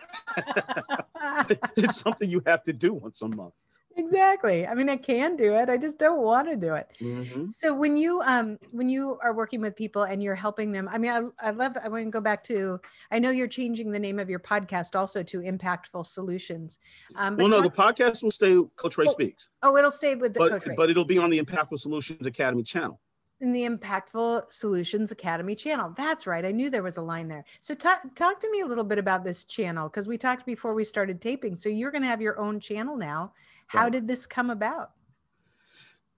It's 1.77 1.99
something 1.99 2.29
you 2.29 2.43
have 2.47 2.65
to 2.65 2.73
do 2.73 2.93
once 2.95 3.23
a 3.23 3.29
month 3.29 3.55
exactly 3.97 4.67
i 4.67 4.75
mean 4.75 4.89
i 4.89 4.97
can 4.97 5.37
do 5.37 5.55
it 5.55 5.69
i 5.69 5.77
just 5.77 5.99
don't 5.99 6.23
want 6.23 6.49
to 6.49 6.57
do 6.57 6.75
it 6.75 6.89
mm-hmm. 7.01 7.49
so 7.49 7.75
when 7.75 7.97
you 7.97 8.21
um 8.23 8.59
when 8.71 8.89
you 8.89 9.19
are 9.23 9.35
working 9.35 9.61
with 9.61 9.77
people 9.77 10.05
and 10.05 10.23
you're 10.23 10.35
helping 10.35 10.73
them 10.73 10.89
i 10.91 10.99
mean 10.99 11.11
i, 11.11 11.49
I 11.49 11.51
love 11.51 11.77
i 11.83 11.89
want 11.89 12.05
to 12.05 12.11
go 12.11 12.21
back 12.21 12.45
to 12.45 12.81
i 13.11 13.19
know 13.19 13.31
you're 13.31 13.49
changing 13.49 13.91
the 13.91 13.99
name 13.99 14.19
of 14.19 14.31
your 14.31 14.41
podcast 14.41 14.97
also 14.99 15.23
to 15.23 15.41
impactful 15.41 16.07
solutions 16.07 16.79
um 17.17 17.37
well 17.37 17.49
no 17.49 17.63
talk- 17.63 17.97
the 17.97 18.03
podcast 18.05 18.23
will 18.23 18.31
stay 18.31 18.59
coach 18.77 18.97
ray 18.99 19.07
oh, 19.09 19.13
speaks 19.13 19.49
oh 19.63 19.77
it'll 19.77 19.91
stay 19.91 20.15
with 20.15 20.35
the 20.35 20.39
but, 20.39 20.51
coach 20.51 20.67
ray. 20.67 20.75
but 20.77 20.91
it'll 20.91 21.05
be 21.05 21.19
on 21.19 21.31
the 21.31 21.41
impactful 21.41 21.79
solutions 21.79 22.27
academy 22.27 22.63
channel 22.63 23.01
in 23.43 23.53
the 23.53 23.69
Impactful 23.69 24.53
Solutions 24.53 25.11
Academy 25.11 25.57
channel. 25.57 25.93
That's 25.97 26.29
right. 26.29 26.45
I 26.45 26.53
knew 26.53 26.71
there 26.71 26.85
was 26.85 26.97
a 26.97 27.03
line 27.03 27.27
there. 27.27 27.45
So 27.61 27.75
talk 27.75 28.03
talk 28.15 28.41
to 28.41 28.51
me 28.51 28.61
a 28.61 28.67
little 28.67 28.85
bit 28.85 28.99
about 28.99 29.25
this 29.25 29.45
channel 29.45 29.89
because 29.89 30.07
we 30.07 30.17
talked 30.17 30.47
before 30.47 30.75
we 30.75 30.85
started 30.85 31.21
taping. 31.21 31.57
So 31.57 31.69
you're 31.69 31.91
going 31.91 32.03
to 32.03 32.09
have 32.09 32.23
your 32.23 32.39
own 32.39 32.61
channel 32.61 32.97
now. 32.97 33.33
How 33.67 33.85
right. 33.85 33.93
did 33.93 34.07
this 34.07 34.27
come 34.27 34.49
about? 34.49 34.93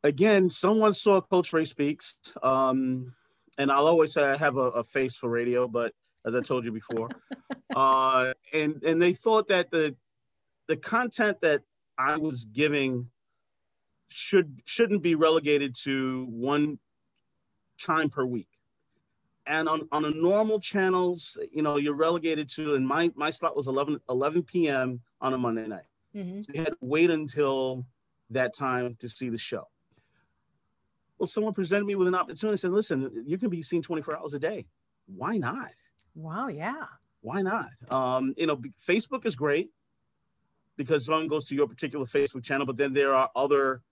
Again, 0.02 0.50
someone 0.50 0.92
saw 0.92 1.22
Coach 1.22 1.52
Ray 1.54 1.64
Speaks. 1.64 2.18
Um, 2.42 3.14
and 3.56 3.72
I'll 3.72 3.86
always 3.86 4.12
say 4.12 4.22
I 4.22 4.36
have 4.36 4.56
a, 4.56 4.70
a, 4.70 4.84
face 4.84 5.16
for 5.16 5.30
radio, 5.30 5.66
but 5.66 5.92
as 6.26 6.34
I 6.34 6.40
told 6.40 6.64
you 6.64 6.72
before, 6.72 7.08
uh, 7.74 8.32
and 8.52 8.82
and 8.84 9.00
they 9.00 9.14
thought 9.14 9.48
that 9.48 9.70
the 9.70 9.96
the 10.66 10.76
content 10.76 11.40
that 11.40 11.62
I 11.96 12.18
was 12.18 12.44
giving 12.44 13.08
should 14.08 14.60
shouldn't 14.66 15.02
be 15.02 15.14
relegated 15.14 15.74
to 15.84 16.26
one 16.28 16.78
time 17.78 18.08
per 18.08 18.24
week. 18.24 18.48
And 19.46 19.68
on, 19.68 19.86
on 19.92 20.06
a 20.06 20.10
normal 20.10 20.58
channels, 20.58 21.36
you 21.52 21.62
know, 21.62 21.76
you're 21.76 21.94
relegated 21.94 22.48
to, 22.50 22.74
and 22.74 22.86
my, 22.86 23.10
my 23.14 23.30
slot 23.30 23.56
was 23.56 23.66
11, 23.66 24.00
11 24.08 24.42
p.m. 24.44 25.00
on 25.20 25.34
a 25.34 25.38
Monday 25.38 25.66
night. 25.66 25.82
Mm-hmm. 26.16 26.42
So 26.42 26.52
you 26.54 26.60
had 26.60 26.70
to 26.70 26.76
wait 26.80 27.10
until 27.10 27.84
that 28.30 28.54
time 28.54 28.96
to 29.00 29.08
see 29.08 29.28
the 29.28 29.38
show. 29.38 29.68
Well, 31.18 31.26
someone 31.26 31.52
presented 31.52 31.84
me 31.84 31.94
with 31.94 32.08
an 32.08 32.14
opportunity 32.14 32.54
and 32.54 32.60
said, 32.60 32.72
listen, 32.72 33.24
you 33.26 33.38
can 33.38 33.50
be 33.50 33.62
seen 33.62 33.82
24 33.82 34.18
hours 34.18 34.34
a 34.34 34.38
day. 34.38 34.66
Why 35.06 35.36
not? 35.36 35.72
Wow, 36.14 36.48
yeah. 36.48 36.86
Why 37.20 37.42
not? 37.42 37.68
Um, 37.90 38.34
you 38.36 38.46
know, 38.46 38.60
Facebook 38.86 39.26
is 39.26 39.34
great 39.34 39.70
because 40.76 41.04
someone 41.06 41.28
goes 41.28 41.44
to 41.46 41.54
your 41.54 41.66
particular 41.66 42.06
Facebook 42.06 42.44
channel, 42.44 42.66
but 42.66 42.76
then 42.76 42.92
there 42.92 43.14
are 43.14 43.30
other 43.36 43.82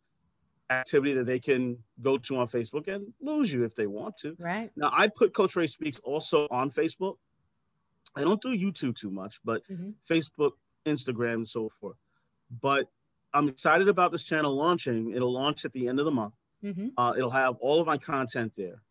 activity 0.70 1.14
that 1.14 1.26
they 1.26 1.38
can 1.38 1.78
go 2.00 2.16
to 2.18 2.36
on 2.36 2.48
Facebook 2.48 2.88
and 2.88 3.12
lose 3.20 3.52
you 3.52 3.64
if 3.64 3.74
they 3.74 3.86
want 3.86 4.16
to. 4.18 4.36
Right. 4.38 4.70
Now 4.76 4.90
I 4.92 5.08
put 5.08 5.34
Coach 5.34 5.56
Ray 5.56 5.66
Speaks 5.66 6.00
also 6.00 6.48
on 6.50 6.70
Facebook. 6.70 7.16
I 8.16 8.22
don't 8.22 8.40
do 8.40 8.48
YouTube 8.48 8.96
too 8.96 9.10
much, 9.10 9.40
but 9.44 9.62
mm-hmm. 9.70 9.90
Facebook, 10.10 10.52
Instagram, 10.84 11.34
and 11.34 11.48
so 11.48 11.70
forth. 11.80 11.96
But 12.60 12.86
I'm 13.32 13.48
excited 13.48 13.88
about 13.88 14.12
this 14.12 14.22
channel 14.22 14.54
launching. 14.54 15.12
It'll 15.12 15.32
launch 15.32 15.64
at 15.64 15.72
the 15.72 15.88
end 15.88 15.98
of 15.98 16.04
the 16.04 16.10
month. 16.10 16.34
Mm-hmm. 16.62 16.88
Uh, 16.96 17.14
it'll 17.16 17.30
have 17.30 17.56
all 17.56 17.80
of 17.80 17.86
my 17.86 17.96
content 17.98 18.52
there. 18.56 18.82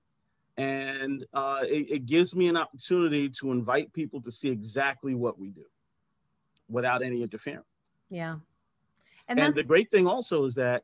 And 0.57 1.25
uh, 1.33 1.61
it, 1.63 1.91
it 1.91 2.05
gives 2.05 2.35
me 2.35 2.47
an 2.47 2.57
opportunity 2.57 3.29
to 3.29 3.51
invite 3.51 3.93
people 3.93 4.21
to 4.21 4.31
see 4.31 4.49
exactly 4.49 5.15
what 5.15 5.39
we 5.39 5.49
do 5.51 5.65
without 6.67 7.01
any 7.01 7.21
interference. 7.21 7.65
Yeah. 8.09 8.37
And, 9.27 9.39
and 9.39 9.55
the 9.55 9.63
great 9.63 9.89
thing 9.91 10.07
also 10.07 10.45
is 10.45 10.55
that 10.55 10.83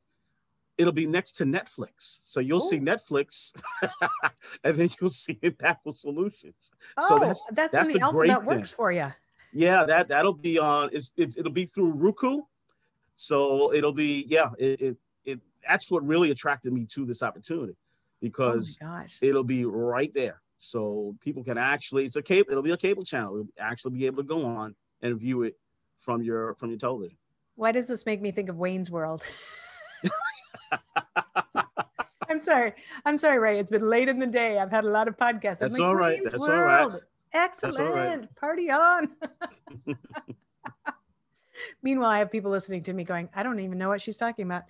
it'll 0.78 0.94
be 0.94 1.06
next 1.06 1.34
to 1.34 1.46
Netflix. 1.46 2.20
So 2.24 2.40
you'll 2.40 2.58
Ooh. 2.58 2.70
see 2.70 2.78
oh. 2.78 2.82
Netflix 2.82 3.54
and 4.64 4.78
then 4.78 4.90
you'll 5.00 5.10
see 5.10 5.34
Impactful 5.44 5.96
Solutions. 5.96 6.72
Oh, 6.98 7.08
so 7.08 7.20
that's 7.20 7.46
that's, 7.52 7.74
that's 7.74 7.88
when 7.88 7.98
the, 7.98 8.02
alphabet 8.02 8.44
works 8.44 8.72
for 8.72 8.92
you. 8.92 9.12
Yeah, 9.54 9.86
that 9.86 10.08
that'll 10.10 10.34
be 10.34 10.60
on. 10.60 10.90
It's 10.92 11.12
it, 11.18 11.36
will 11.42 11.52
be 11.52 11.66
through 11.66 11.92
Roku. 11.92 12.42
So 13.16 13.74
it'll 13.74 13.94
be 13.94 14.26
yeah. 14.28 14.50
It, 14.58 14.82
it 14.82 14.98
it 15.26 15.40
that's 15.68 15.90
what 15.90 16.06
really 16.06 16.32
attracted 16.32 16.74
me 16.74 16.86
to 16.86 17.06
this 17.06 17.24
opportunity 17.24 17.74
oh 17.74 17.86
because 18.22 18.78
oh 18.84 19.04
it'll 19.22 19.44
be 19.44 19.66
right 19.66 20.14
there. 20.14 20.42
So 20.60 21.16
people 21.22 21.44
can 21.44 21.58
actually 21.58 22.06
it's 22.06 22.16
a 22.16 22.22
cable. 22.22 22.52
It'll 22.52 22.64
be 22.64 22.72
a 22.72 22.78
cable 22.78 23.04
channel. 23.04 23.38
You'll 23.38 23.48
actually 23.60 23.98
be 23.98 24.06
able 24.06 24.24
to 24.24 24.28
go 24.28 24.46
on 24.46 24.76
and 25.02 25.20
view 25.20 25.44
it 25.44 25.58
from 26.00 26.22
your 26.22 26.56
from 26.56 26.70
your 26.70 26.80
television. 26.80 27.18
Why 27.56 27.72
does 27.72 27.88
this 27.88 28.06
make 28.06 28.22
me 28.22 28.32
think 28.32 28.50
of 28.50 28.58
Wayne's 28.58 28.92
World? 28.92 29.24
I'm 32.30 32.40
sorry. 32.40 32.74
I'm 33.06 33.18
sorry, 33.18 33.40
Ray. 33.40 33.60
It's 33.60 33.72
been 33.72 33.90
late 33.90 34.10
in 34.10 34.20
the 34.20 34.28
day. 34.28 34.60
I've 34.60 34.72
had 34.72 34.84
a 34.84 34.90
lot 34.90 35.08
of 35.08 35.18
podcasts. 35.18 35.60
That's 35.60 35.78
like, 35.78 35.82
all 35.82 35.96
right. 35.96 36.20
That's 36.24 36.38
World. 36.38 36.52
all 36.52 36.90
right. 36.90 37.02
Excellent. 37.34 37.80
All 37.80 37.94
right. 37.94 38.36
Party 38.36 38.70
on. 38.70 39.10
Meanwhile, 41.88 42.10
I 42.10 42.20
have 42.20 42.30
people 42.30 42.52
listening 42.52 42.84
to 42.84 42.92
me 42.92 43.06
going, 43.06 43.30
I 43.34 43.44
don't 43.44 43.62
even 43.62 43.78
know 43.78 43.88
what 43.88 44.02
she's 44.02 44.18
talking 44.18 44.44
about. 44.44 44.64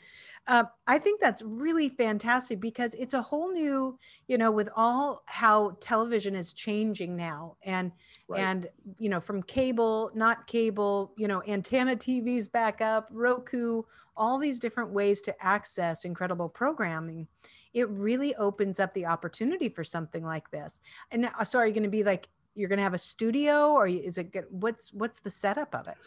Uh, 0.45 0.65
I 0.85 0.99
think 0.99 1.19
that's 1.19 1.41
really 1.41 1.89
fantastic 1.89 2.59
because 2.59 2.93
it's 2.93 3.15
a 3.15 3.21
whole 3.23 3.51
new, 3.51 3.97
you 4.27 4.37
know, 4.37 4.51
with 4.51 4.69
all 4.75 5.23
how 5.25 5.75
television 5.79 6.35
is 6.35 6.53
changing 6.53 7.15
now, 7.15 7.57
and 7.63 7.91
right. 8.27 8.39
and 8.39 8.67
you 8.99 9.09
know, 9.09 9.19
from 9.19 9.41
cable, 9.41 10.11
not 10.13 10.45
cable, 10.45 11.11
you 11.17 11.27
know, 11.27 11.41
antenna 11.47 11.95
TVs 11.95 12.51
back 12.51 12.81
up, 12.81 13.09
Roku, 13.11 13.81
all 14.15 14.37
these 14.37 14.59
different 14.59 14.91
ways 14.91 15.23
to 15.23 15.33
access 15.43 16.05
incredible 16.05 16.47
programming. 16.47 17.27
It 17.73 17.89
really 17.89 18.35
opens 18.35 18.79
up 18.79 18.93
the 18.93 19.07
opportunity 19.07 19.69
for 19.69 19.83
something 19.83 20.23
like 20.23 20.51
this. 20.51 20.81
And 21.09 21.27
so, 21.45 21.57
are 21.57 21.65
you 21.65 21.73
going 21.73 21.81
to 21.81 21.89
be 21.89 22.03
like, 22.03 22.29
you're 22.53 22.69
going 22.69 22.77
to 22.77 22.83
have 22.83 22.93
a 22.93 22.99
studio, 22.99 23.71
or 23.71 23.87
is 23.87 24.19
it? 24.19 24.31
Good, 24.31 24.45
what's 24.51 24.93
what's 24.93 25.19
the 25.19 25.31
setup 25.31 25.73
of 25.73 25.87
it? 25.87 25.97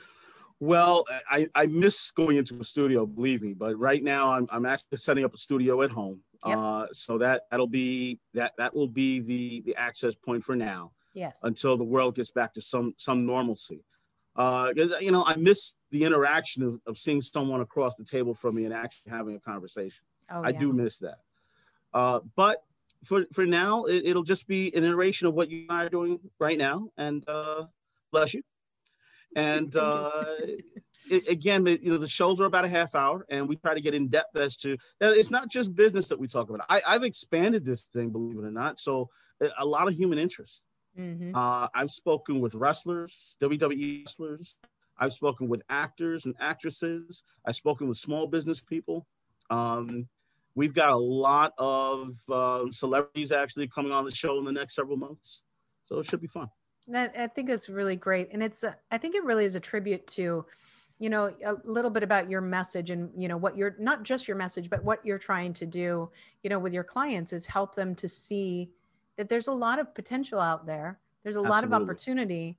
Well, 0.61 1.07
I, 1.31 1.49
I 1.55 1.67
miss 1.67 2.11
going 2.11 2.37
into 2.37 2.61
a 2.61 2.65
studio, 2.65 3.07
believe 3.07 3.43
me. 3.43 3.55
But 3.55 3.79
right 3.79 4.03
now, 4.03 4.31
I'm, 4.31 4.47
I'm 4.51 4.67
actually 4.67 4.99
setting 4.99 5.25
up 5.25 5.35
a 5.35 5.39
studio 5.39 5.83
at 5.83 5.91
home. 5.91 6.21
Yep. 6.47 6.59
Uh, 6.59 6.87
so 6.93 7.19
that 7.19 7.43
that'll 7.51 7.67
be 7.67 8.19
that 8.35 8.53
that 8.57 8.75
will 8.75 8.89
be 8.89 9.21
the 9.21 9.63
the 9.63 9.77
access 9.77 10.15
point 10.15 10.45
for 10.45 10.55
now. 10.57 10.93
Yes. 11.15 11.41
Until 11.43 11.77
the 11.77 11.85
world 11.85 12.15
gets 12.15 12.31
back 12.31 12.55
to 12.55 12.61
some 12.61 12.95
some 12.99 13.27
normalcy. 13.27 13.83
Uh, 14.37 14.73
you 15.01 15.11
know, 15.11 15.25
I 15.27 15.37
miss 15.37 15.75
the 15.91 16.05
interaction 16.05 16.63
of, 16.63 16.81
of 16.87 16.97
seeing 16.97 17.21
someone 17.21 17.61
across 17.61 17.95
the 17.97 18.05
table 18.05 18.35
from 18.35 18.55
me 18.55 18.65
and 18.65 18.73
actually 18.73 19.11
having 19.11 19.35
a 19.37 19.41
conversation. 19.41 20.05
Oh, 20.31 20.43
I 20.43 20.51
yeah. 20.51 20.61
do 20.61 20.73
miss 20.73 20.99
that. 20.99 21.19
Uh, 21.93 22.21
but 22.37 22.63
for 23.05 23.25
for 23.33 23.47
now, 23.47 23.85
it, 23.85 24.15
will 24.15 24.23
just 24.23 24.47
be 24.47 24.75
an 24.75 24.85
iteration 24.85 25.27
of 25.27 25.35
what 25.35 25.51
you 25.51 25.67
are 25.69 25.89
doing 25.89 26.21
right 26.39 26.59
now. 26.59 26.89
And 26.97 27.27
uh, 27.29 27.65
bless 28.13 28.35
you. 28.35 28.43
And 29.37 29.75
uh, 29.77 30.23
it, 31.11 31.29
again, 31.29 31.67
you 31.67 31.91
know, 31.91 31.99
the 31.99 32.09
shows 32.09 32.41
are 32.41 32.47
about 32.47 32.65
a 32.65 32.69
half 32.69 32.95
hour, 32.95 33.27
and 33.29 33.49
we 33.49 33.57
try 33.57 33.75
to 33.75 33.81
get 33.81 33.95
in 33.95 34.09
depth 34.09 34.37
as 34.37 34.57
to. 34.59 34.77
It's 35.01 35.31
not 35.31 35.49
just 35.49 35.75
business 35.75 36.09
that 36.09 36.19
we 36.19 36.29
talk 36.29 36.49
about. 36.49 36.65
I, 36.69 36.81
I've 36.87 37.05
expanded 37.05 37.65
this 37.65 37.83
thing, 37.83 38.11
believe 38.11 38.39
it 38.39 38.45
or 38.45 38.51
not. 38.51 38.79
So 38.79 39.09
a 39.59 39.65
lot 39.65 39.89
of 39.89 39.95
human 39.95 40.19
interest. 40.19 40.63
Mm-hmm. 40.99 41.35
Uh, 41.35 41.69
I've 41.75 41.91
spoken 41.91 42.41
with 42.41 42.55
wrestlers, 42.55 43.37
WWE 43.41 44.05
wrestlers. 44.05 44.59
I've 44.99 45.13
spoken 45.13 45.49
with 45.49 45.63
actors 45.71 46.27
and 46.27 46.35
actresses. 46.41 47.23
I've 47.47 47.57
spoken 47.57 47.89
with 47.89 47.97
small 47.97 48.27
business 48.27 48.61
people. 48.61 49.07
Um, 49.49 50.09
we've 50.55 50.75
got 50.75 50.91
a 50.91 50.97
lot 50.97 51.53
of 51.57 52.17
uh, 52.31 52.65
celebrities 52.71 53.33
actually 53.33 53.69
coming 53.69 53.93
on 53.93 54.05
the 54.05 54.11
show 54.11 54.39
in 54.39 54.45
the 54.45 54.53
next 54.53 54.75
several 54.75 54.99
months. 54.99 55.43
So 55.85 55.99
it 55.99 56.07
should 56.07 56.21
be 56.21 56.27
fun. 56.27 56.49
That 56.89 57.15
I 57.17 57.27
think 57.29 57.51
it's 57.51 57.69
really 57.69 57.97
great, 57.97 58.29
and 58.33 58.43
it's 58.43 58.65
a, 58.65 58.77
I 58.91 58.99
think 58.99 59.15
it 59.15 59.25
really 59.25 59.45
is 59.45 59.55
a 59.55 59.61
tribute 59.61 60.07
to, 60.09 60.45
you 60.99 61.11
know, 61.11 61.35
a 61.45 61.55
little 61.65 61.91
bit 61.91 62.03
about 62.03 62.29
your 62.29 62.41
message 62.41 62.91
and 62.91 63.11
you 63.15 63.29
know 63.29 63.37
what 63.37 63.57
you're 63.57 63.77
not 63.79 64.03
just 64.03 64.27
your 64.27 64.37
message, 64.37 64.69
but 64.69 64.83
what 64.83 65.05
you're 65.05 65.19
trying 65.19 65.53
to 65.55 65.67
do, 65.67 66.11
you 66.43 66.51
know, 66.51 66.59
with 66.59 66.75
your 66.75 66.85
clients 66.85 67.33
is 67.33 67.47
help 67.47 67.75
them 67.75 67.95
to 67.97 68.09
see 68.09 68.71
that 69.17 69.29
there's 69.29 69.49
a 69.49 69.53
lot 69.53 69.79
of 69.79 69.95
potential 69.95 70.41
out 70.41 70.67
there. 70.67 70.99
There's 71.23 71.37
a 71.37 71.41
Absolutely. 71.41 71.51
lot 71.51 71.65
of 71.65 71.83
opportunity, 71.83 72.59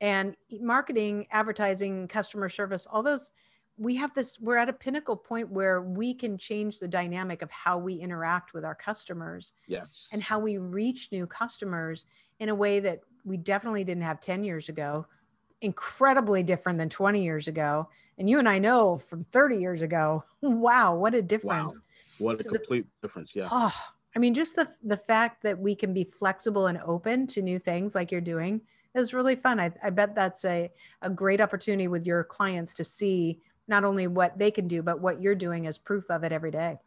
and 0.00 0.36
marketing, 0.60 1.26
advertising, 1.30 2.08
customer 2.08 2.48
service, 2.48 2.86
all 2.86 3.02
those 3.02 3.32
we 3.78 3.94
have 3.94 4.14
this 4.14 4.40
we're 4.40 4.56
at 4.56 4.70
a 4.70 4.72
pinnacle 4.72 5.16
point 5.16 5.50
where 5.50 5.82
we 5.82 6.14
can 6.14 6.38
change 6.38 6.78
the 6.78 6.88
dynamic 6.88 7.42
of 7.42 7.50
how 7.50 7.76
we 7.76 7.94
interact 7.94 8.54
with 8.54 8.64
our 8.64 8.74
customers 8.74 9.52
yes 9.66 10.08
and 10.12 10.22
how 10.22 10.38
we 10.38 10.56
reach 10.56 11.12
new 11.12 11.26
customers 11.26 12.06
in 12.38 12.48
a 12.48 12.54
way 12.54 12.80
that 12.80 13.00
we 13.26 13.36
definitely 13.36 13.84
didn't 13.84 14.04
have 14.04 14.20
10 14.20 14.44
years 14.44 14.68
ago, 14.70 15.06
incredibly 15.60 16.42
different 16.42 16.78
than 16.78 16.88
20 16.88 17.22
years 17.22 17.48
ago. 17.48 17.88
And 18.18 18.30
you 18.30 18.38
and 18.38 18.48
I 18.48 18.58
know 18.58 18.98
from 18.98 19.24
30 19.24 19.56
years 19.56 19.82
ago, 19.82 20.24
wow, 20.40 20.94
what 20.94 21.14
a 21.14 21.20
difference. 21.20 21.76
Wow. 21.76 21.82
What 22.18 22.40
a 22.40 22.42
so 22.44 22.50
complete 22.50 22.86
the, 23.02 23.08
difference. 23.08 23.34
Yeah. 23.34 23.48
Oh, 23.50 23.74
I 24.14 24.18
mean, 24.18 24.32
just 24.32 24.56
the 24.56 24.70
the 24.82 24.96
fact 24.96 25.42
that 25.42 25.58
we 25.58 25.74
can 25.74 25.92
be 25.92 26.04
flexible 26.04 26.68
and 26.68 26.78
open 26.82 27.26
to 27.28 27.42
new 27.42 27.58
things 27.58 27.94
like 27.94 28.10
you're 28.10 28.22
doing 28.22 28.62
is 28.94 29.12
really 29.12 29.36
fun. 29.36 29.60
I, 29.60 29.70
I 29.84 29.90
bet 29.90 30.14
that's 30.14 30.46
a, 30.46 30.70
a 31.02 31.10
great 31.10 31.42
opportunity 31.42 31.88
with 31.88 32.06
your 32.06 32.24
clients 32.24 32.72
to 32.74 32.84
see 32.84 33.42
not 33.68 33.84
only 33.84 34.06
what 34.06 34.38
they 34.38 34.50
can 34.50 34.68
do, 34.68 34.82
but 34.82 35.02
what 35.02 35.20
you're 35.20 35.34
doing 35.34 35.66
as 35.66 35.76
proof 35.76 36.08
of 36.08 36.24
it 36.24 36.32
every 36.32 36.50
day. 36.50 36.78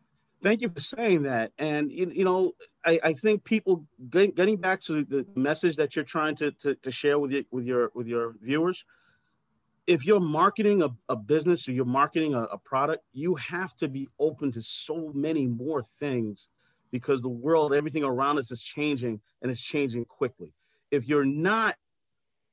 Thank 0.41 0.61
you 0.61 0.69
for 0.69 0.79
saying 0.79 1.23
that. 1.23 1.51
And, 1.59 1.91
you, 1.91 2.23
know, 2.23 2.53
I, 2.85 2.99
I 3.03 3.13
think 3.13 3.43
people 3.43 3.85
getting, 4.09 4.31
getting 4.31 4.57
back 4.57 4.79
to 4.81 5.03
the 5.03 5.25
message 5.35 5.75
that 5.75 5.95
you're 5.95 6.05
trying 6.05 6.35
to, 6.35 6.51
to, 6.51 6.75
to 6.75 6.91
share 6.91 7.19
with, 7.19 7.31
you, 7.31 7.45
with, 7.51 7.65
your, 7.65 7.91
with 7.93 8.07
your 8.07 8.35
viewers, 8.41 8.85
if 9.85 10.05
you're 10.05 10.19
marketing 10.19 10.81
a, 10.81 10.89
a 11.09 11.15
business 11.15 11.67
or 11.67 11.73
you're 11.73 11.83
marketing 11.83 12.35
a, 12.35 12.43
a 12.43 12.57
product, 12.57 13.03
you 13.11 13.35
have 13.35 13.75
to 13.77 13.87
be 13.87 14.07
open 14.19 14.51
to 14.53 14.61
so 14.61 15.11
many 15.13 15.45
more 15.45 15.83
things 15.83 16.51
because 16.91 17.21
the 17.21 17.29
world, 17.29 17.73
everything 17.73 18.03
around 18.03 18.37
us 18.37 18.51
is 18.51 18.61
changing 18.61 19.19
and 19.41 19.51
it's 19.51 19.61
changing 19.61 20.05
quickly. 20.05 20.53
If 20.91 21.07
you're 21.07 21.25
not 21.25 21.75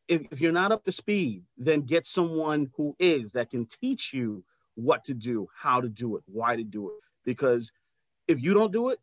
if, 0.08 0.22
if 0.30 0.40
you're 0.40 0.52
not 0.52 0.72
up 0.72 0.84
to 0.84 0.92
speed, 0.92 1.42
then 1.58 1.80
get 1.80 2.06
someone 2.06 2.70
who 2.76 2.94
is 2.98 3.32
that 3.32 3.50
can 3.50 3.66
teach 3.66 4.12
you 4.12 4.44
what 4.74 5.04
to 5.04 5.14
do, 5.14 5.48
how 5.54 5.80
to 5.80 5.88
do 5.88 6.16
it, 6.16 6.22
why 6.26 6.56
to 6.56 6.62
do 6.62 6.90
it. 6.90 6.94
Because 7.26 7.70
if 8.26 8.42
you 8.42 8.54
don't 8.54 8.72
do 8.72 8.88
it, 8.88 8.98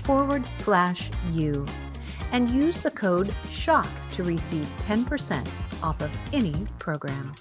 forward 0.00 0.46
slash 0.46 1.10
you. 1.30 1.66
And 2.32 2.48
use 2.50 2.80
the 2.80 2.90
code 2.90 3.34
SHOCK 3.50 3.88
to 4.10 4.22
receive 4.22 4.68
10% 4.80 5.46
off 5.82 6.00
of 6.00 6.10
any 6.32 6.66
program. 6.78 7.34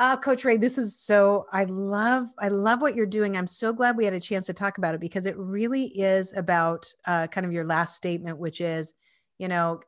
Uh, 0.00 0.16
Coach 0.16 0.46
Ray, 0.46 0.56
this 0.56 0.78
is 0.78 0.98
so 0.98 1.44
I 1.52 1.64
love 1.64 2.28
I 2.38 2.48
love 2.48 2.80
what 2.80 2.94
you're 2.94 3.04
doing. 3.04 3.36
I'm 3.36 3.46
so 3.46 3.70
glad 3.70 3.98
we 3.98 4.06
had 4.06 4.14
a 4.14 4.20
chance 4.20 4.46
to 4.46 4.54
talk 4.54 4.78
about 4.78 4.94
it 4.94 5.00
because 5.00 5.26
it 5.26 5.36
really 5.36 5.88
is 5.88 6.34
about 6.34 6.90
uh, 7.06 7.26
kind 7.26 7.44
of 7.44 7.52
your 7.52 7.66
last 7.66 7.96
statement, 7.96 8.38
which 8.38 8.62
is, 8.62 8.94
you 9.38 9.46
know, 9.46 9.80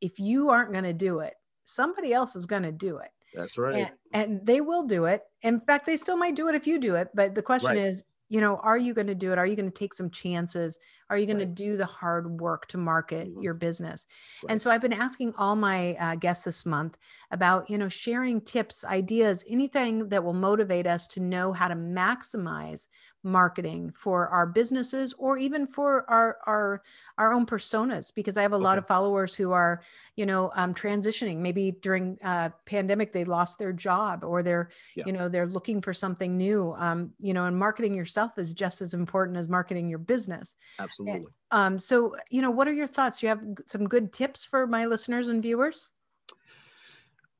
if 0.00 0.20
you 0.20 0.50
aren't 0.50 0.70
going 0.70 0.84
to 0.84 0.92
do 0.92 1.18
it, 1.18 1.34
somebody 1.64 2.12
else 2.12 2.36
is 2.36 2.46
going 2.46 2.62
to 2.62 2.70
do 2.70 2.98
it. 2.98 3.10
That's 3.34 3.58
right. 3.58 3.74
And, 3.74 3.90
and, 4.12 4.46
they 4.46 4.60
will 4.60 4.84
do 4.84 5.06
it. 5.06 5.22
In 5.42 5.60
fact, 5.60 5.84
they 5.84 5.96
still 5.96 6.16
might 6.16 6.36
do 6.36 6.46
it 6.48 6.54
if 6.54 6.66
you 6.66 6.78
do 6.78 6.94
it. 6.94 7.08
But 7.12 7.34
the 7.34 7.42
question 7.42 7.70
right. 7.70 7.78
is, 7.78 8.04
you 8.28 8.40
know, 8.40 8.56
are 8.56 8.76
you 8.76 8.92
going 8.92 9.06
to 9.06 9.14
do 9.14 9.32
it? 9.32 9.38
Are 9.38 9.46
you 9.46 9.56
going 9.56 9.70
to 9.70 9.78
take 9.78 9.94
some 9.94 10.10
chances? 10.10 10.78
Are 11.08 11.16
you 11.16 11.26
going 11.26 11.38
right. 11.38 11.44
to 11.56 11.64
do 11.64 11.76
the 11.76 11.86
hard 11.86 12.40
work 12.40 12.66
to 12.68 12.78
market 12.78 13.28
mm-hmm. 13.28 13.42
your 13.42 13.54
business? 13.54 14.06
Right. 14.42 14.52
And 14.52 14.60
so 14.60 14.70
I've 14.70 14.80
been 14.80 14.92
asking 14.92 15.34
all 15.38 15.54
my 15.54 15.94
uh, 15.94 16.16
guests 16.16 16.44
this 16.44 16.66
month 16.66 16.96
about, 17.30 17.70
you 17.70 17.78
know, 17.78 17.88
sharing 17.88 18.40
tips, 18.40 18.84
ideas, 18.84 19.44
anything 19.48 20.08
that 20.08 20.24
will 20.24 20.32
motivate 20.32 20.86
us 20.86 21.06
to 21.08 21.20
know 21.20 21.52
how 21.52 21.68
to 21.68 21.76
maximize 21.76 22.88
marketing 23.26 23.92
for 23.94 24.28
our 24.28 24.46
businesses 24.46 25.14
or 25.18 25.36
even 25.36 25.66
for 25.66 26.08
our 26.08 26.38
our 26.46 26.82
our 27.18 27.32
own 27.32 27.44
personas 27.44 28.14
because 28.14 28.36
i 28.36 28.42
have 28.42 28.52
a 28.52 28.56
okay. 28.56 28.64
lot 28.64 28.78
of 28.78 28.86
followers 28.86 29.34
who 29.34 29.52
are 29.52 29.82
you 30.14 30.24
know 30.26 30.50
um, 30.54 30.74
transitioning. 30.74 31.38
Maybe 31.38 31.70
during 31.70 32.18
uh, 32.22 32.50
pandemic 32.64 33.12
they 33.12 33.24
lost 33.24 33.58
their 33.58 33.72
job 33.72 34.24
or 34.24 34.42
they're 34.42 34.70
yeah. 34.94 35.04
you 35.06 35.12
know 35.12 35.28
they're 35.28 35.46
looking 35.46 35.80
for 35.80 35.92
something 35.92 36.36
new. 36.36 36.74
Um, 36.78 37.12
you 37.20 37.34
know 37.34 37.46
and 37.46 37.56
marketing 37.56 37.94
yourself 37.94 38.38
is 38.38 38.54
just 38.54 38.80
as 38.80 38.94
important 38.94 39.36
as 39.38 39.48
marketing 39.48 39.88
your 39.88 39.98
business. 39.98 40.54
Absolutely. 40.78 41.16
And, 41.20 41.26
um, 41.50 41.78
so 41.78 42.14
you 42.30 42.42
know 42.42 42.50
what 42.50 42.68
are 42.68 42.72
your 42.72 42.86
thoughts? 42.86 43.20
Do 43.20 43.26
you 43.26 43.28
have 43.30 43.44
some 43.66 43.84
good 43.84 44.12
tips 44.12 44.44
for 44.44 44.66
my 44.66 44.86
listeners 44.86 45.28
and 45.28 45.42
viewers 45.42 45.90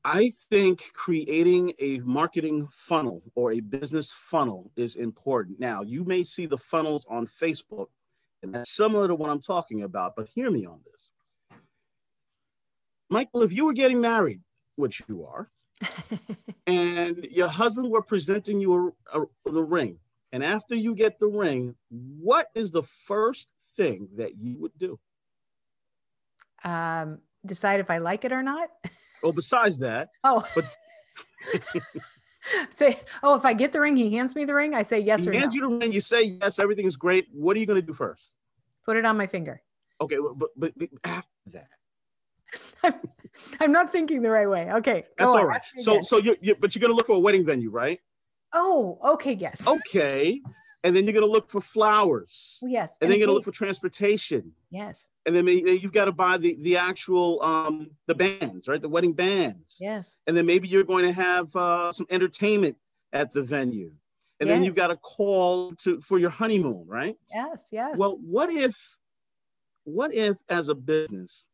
I 0.09 0.31
think 0.49 0.93
creating 0.93 1.73
a 1.79 1.99
marketing 1.99 2.69
funnel 2.71 3.21
or 3.35 3.51
a 3.51 3.59
business 3.59 4.09
funnel 4.09 4.71
is 4.77 4.95
important. 4.95 5.59
Now, 5.59 5.81
you 5.81 6.05
may 6.05 6.23
see 6.23 6.45
the 6.45 6.57
funnels 6.57 7.05
on 7.09 7.27
Facebook, 7.27 7.87
and 8.41 8.55
that's 8.55 8.73
similar 8.73 9.09
to 9.09 9.15
what 9.15 9.29
I'm 9.29 9.41
talking 9.41 9.83
about, 9.83 10.15
but 10.15 10.29
hear 10.29 10.49
me 10.49 10.65
on 10.65 10.79
this. 10.85 11.09
Michael, 13.09 13.41
if 13.41 13.51
you 13.51 13.65
were 13.65 13.73
getting 13.73 13.99
married, 13.99 14.39
which 14.77 15.01
you 15.09 15.25
are, 15.25 15.49
and 16.67 17.27
your 17.29 17.49
husband 17.49 17.91
were 17.91 18.01
presenting 18.01 18.61
you 18.61 18.95
a, 19.13 19.23
a, 19.23 19.51
the 19.51 19.63
ring, 19.63 19.99
and 20.31 20.41
after 20.41 20.73
you 20.73 20.95
get 20.95 21.19
the 21.19 21.27
ring, 21.27 21.75
what 21.89 22.47
is 22.55 22.71
the 22.71 22.83
first 22.83 23.51
thing 23.75 24.07
that 24.15 24.37
you 24.37 24.57
would 24.57 24.77
do? 24.77 24.97
Um, 26.63 27.19
decide 27.45 27.81
if 27.81 27.91
I 27.91 27.97
like 27.97 28.23
it 28.23 28.31
or 28.31 28.41
not. 28.41 28.69
Well, 29.21 29.31
besides 29.33 29.79
that, 29.79 30.09
oh, 30.23 30.45
but 30.55 30.65
say, 32.69 32.99
oh, 33.23 33.35
if 33.35 33.45
I 33.45 33.53
get 33.53 33.71
the 33.71 33.79
ring, 33.79 33.97
he 33.97 34.15
hands 34.15 34.35
me 34.35 34.45
the 34.45 34.53
ring. 34.53 34.73
I 34.73 34.83
say 34.83 34.99
yes 34.99 35.23
he 35.23 35.29
or 35.29 35.33
hands 35.33 35.55
no. 35.55 35.61
you 35.61 35.69
the 35.69 35.77
ring. 35.77 35.91
You 35.91 36.01
say 36.01 36.23
yes, 36.23 36.59
everything 36.59 36.85
is 36.85 36.95
great. 36.95 37.27
What 37.31 37.55
are 37.57 37.59
you 37.59 37.65
going 37.65 37.81
to 37.81 37.85
do 37.85 37.93
first? 37.93 38.31
Put 38.85 38.97
it 38.97 39.05
on 39.05 39.17
my 39.17 39.27
finger. 39.27 39.61
Okay, 39.99 40.17
but 40.39 40.49
but, 40.55 40.77
but 40.77 40.89
after 41.03 41.29
that. 41.53 41.67
I'm, 42.83 42.93
I'm 43.59 43.71
not 43.71 43.91
thinking 43.91 44.21
the 44.21 44.29
right 44.29 44.49
way. 44.49 44.71
Okay, 44.71 45.05
that's 45.17 45.29
all 45.29 45.45
right. 45.45 45.61
So 45.77 46.01
so 46.01 46.17
you 46.17 46.35
you 46.41 46.55
but 46.55 46.75
you're 46.75 46.81
gonna 46.81 46.93
look 46.93 47.07
for 47.07 47.15
a 47.15 47.19
wedding 47.19 47.45
venue, 47.45 47.69
right? 47.69 47.99
Oh, 48.53 48.97
okay, 49.13 49.33
yes. 49.33 49.67
Okay, 49.67 50.41
and 50.83 50.95
then 50.95 51.03
you're 51.03 51.13
gonna 51.13 51.25
look 51.25 51.49
for 51.49 51.59
flowers. 51.59 52.59
Yes, 52.61 52.91
and, 53.01 53.07
and 53.07 53.11
then 53.11 53.19
you're 53.19 53.27
gonna 53.27 53.35
look 53.35 53.43
for 53.43 53.51
transportation. 53.51 54.53
Yes, 54.69 55.07
and 55.25 55.35
then 55.35 55.47
you've 55.47 55.93
got 55.93 56.05
to 56.05 56.11
buy 56.11 56.37
the 56.37 56.57
the 56.61 56.77
actual 56.77 57.41
um 57.41 57.91
the 58.07 58.15
bands 58.15 58.67
right 58.67 58.81
the 58.81 58.89
wedding 58.89 59.13
bands 59.13 59.77
yes 59.79 60.15
and 60.25 60.35
then 60.35 60.45
maybe 60.45 60.67
you're 60.67 60.83
going 60.83 61.05
to 61.05 61.11
have 61.11 61.55
uh, 61.55 61.91
some 61.91 62.07
entertainment 62.09 62.75
at 63.13 63.31
the 63.31 63.41
venue 63.41 63.91
and 64.39 64.47
yes. 64.47 64.55
then 64.55 64.63
you've 64.63 64.75
got 64.75 64.91
a 64.91 64.97
call 64.97 65.71
to 65.73 66.01
for 66.01 66.17
your 66.17 66.29
honeymoon 66.29 66.85
right 66.87 67.15
yes 67.33 67.61
yes 67.71 67.97
well 67.97 68.17
what 68.21 68.49
if 68.51 68.97
what 69.83 70.13
if 70.13 70.37
as 70.49 70.69
a 70.69 70.75
business 70.75 71.47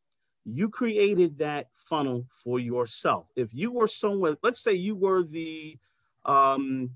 you 0.46 0.70
created 0.70 1.38
that 1.38 1.68
funnel 1.74 2.26
for 2.44 2.60
yourself 2.60 3.28
if 3.36 3.54
you 3.54 3.72
were 3.72 3.88
somewhere 3.88 4.36
let's 4.44 4.62
say 4.62 4.74
you 4.74 4.96
were 4.96 5.24
the 5.24 5.78
Um, 6.26 6.92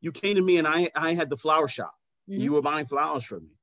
you 0.00 0.10
came 0.10 0.34
to 0.34 0.42
me 0.42 0.58
and 0.58 0.66
I, 0.66 0.90
I 0.96 1.14
had 1.14 1.30
the 1.30 1.36
flower 1.36 1.68
shop. 1.68 1.94
Mm-hmm. 2.28 2.40
You 2.40 2.52
were 2.54 2.62
buying 2.62 2.86
flowers 2.86 3.24
from 3.24 3.44
me. 3.44 3.54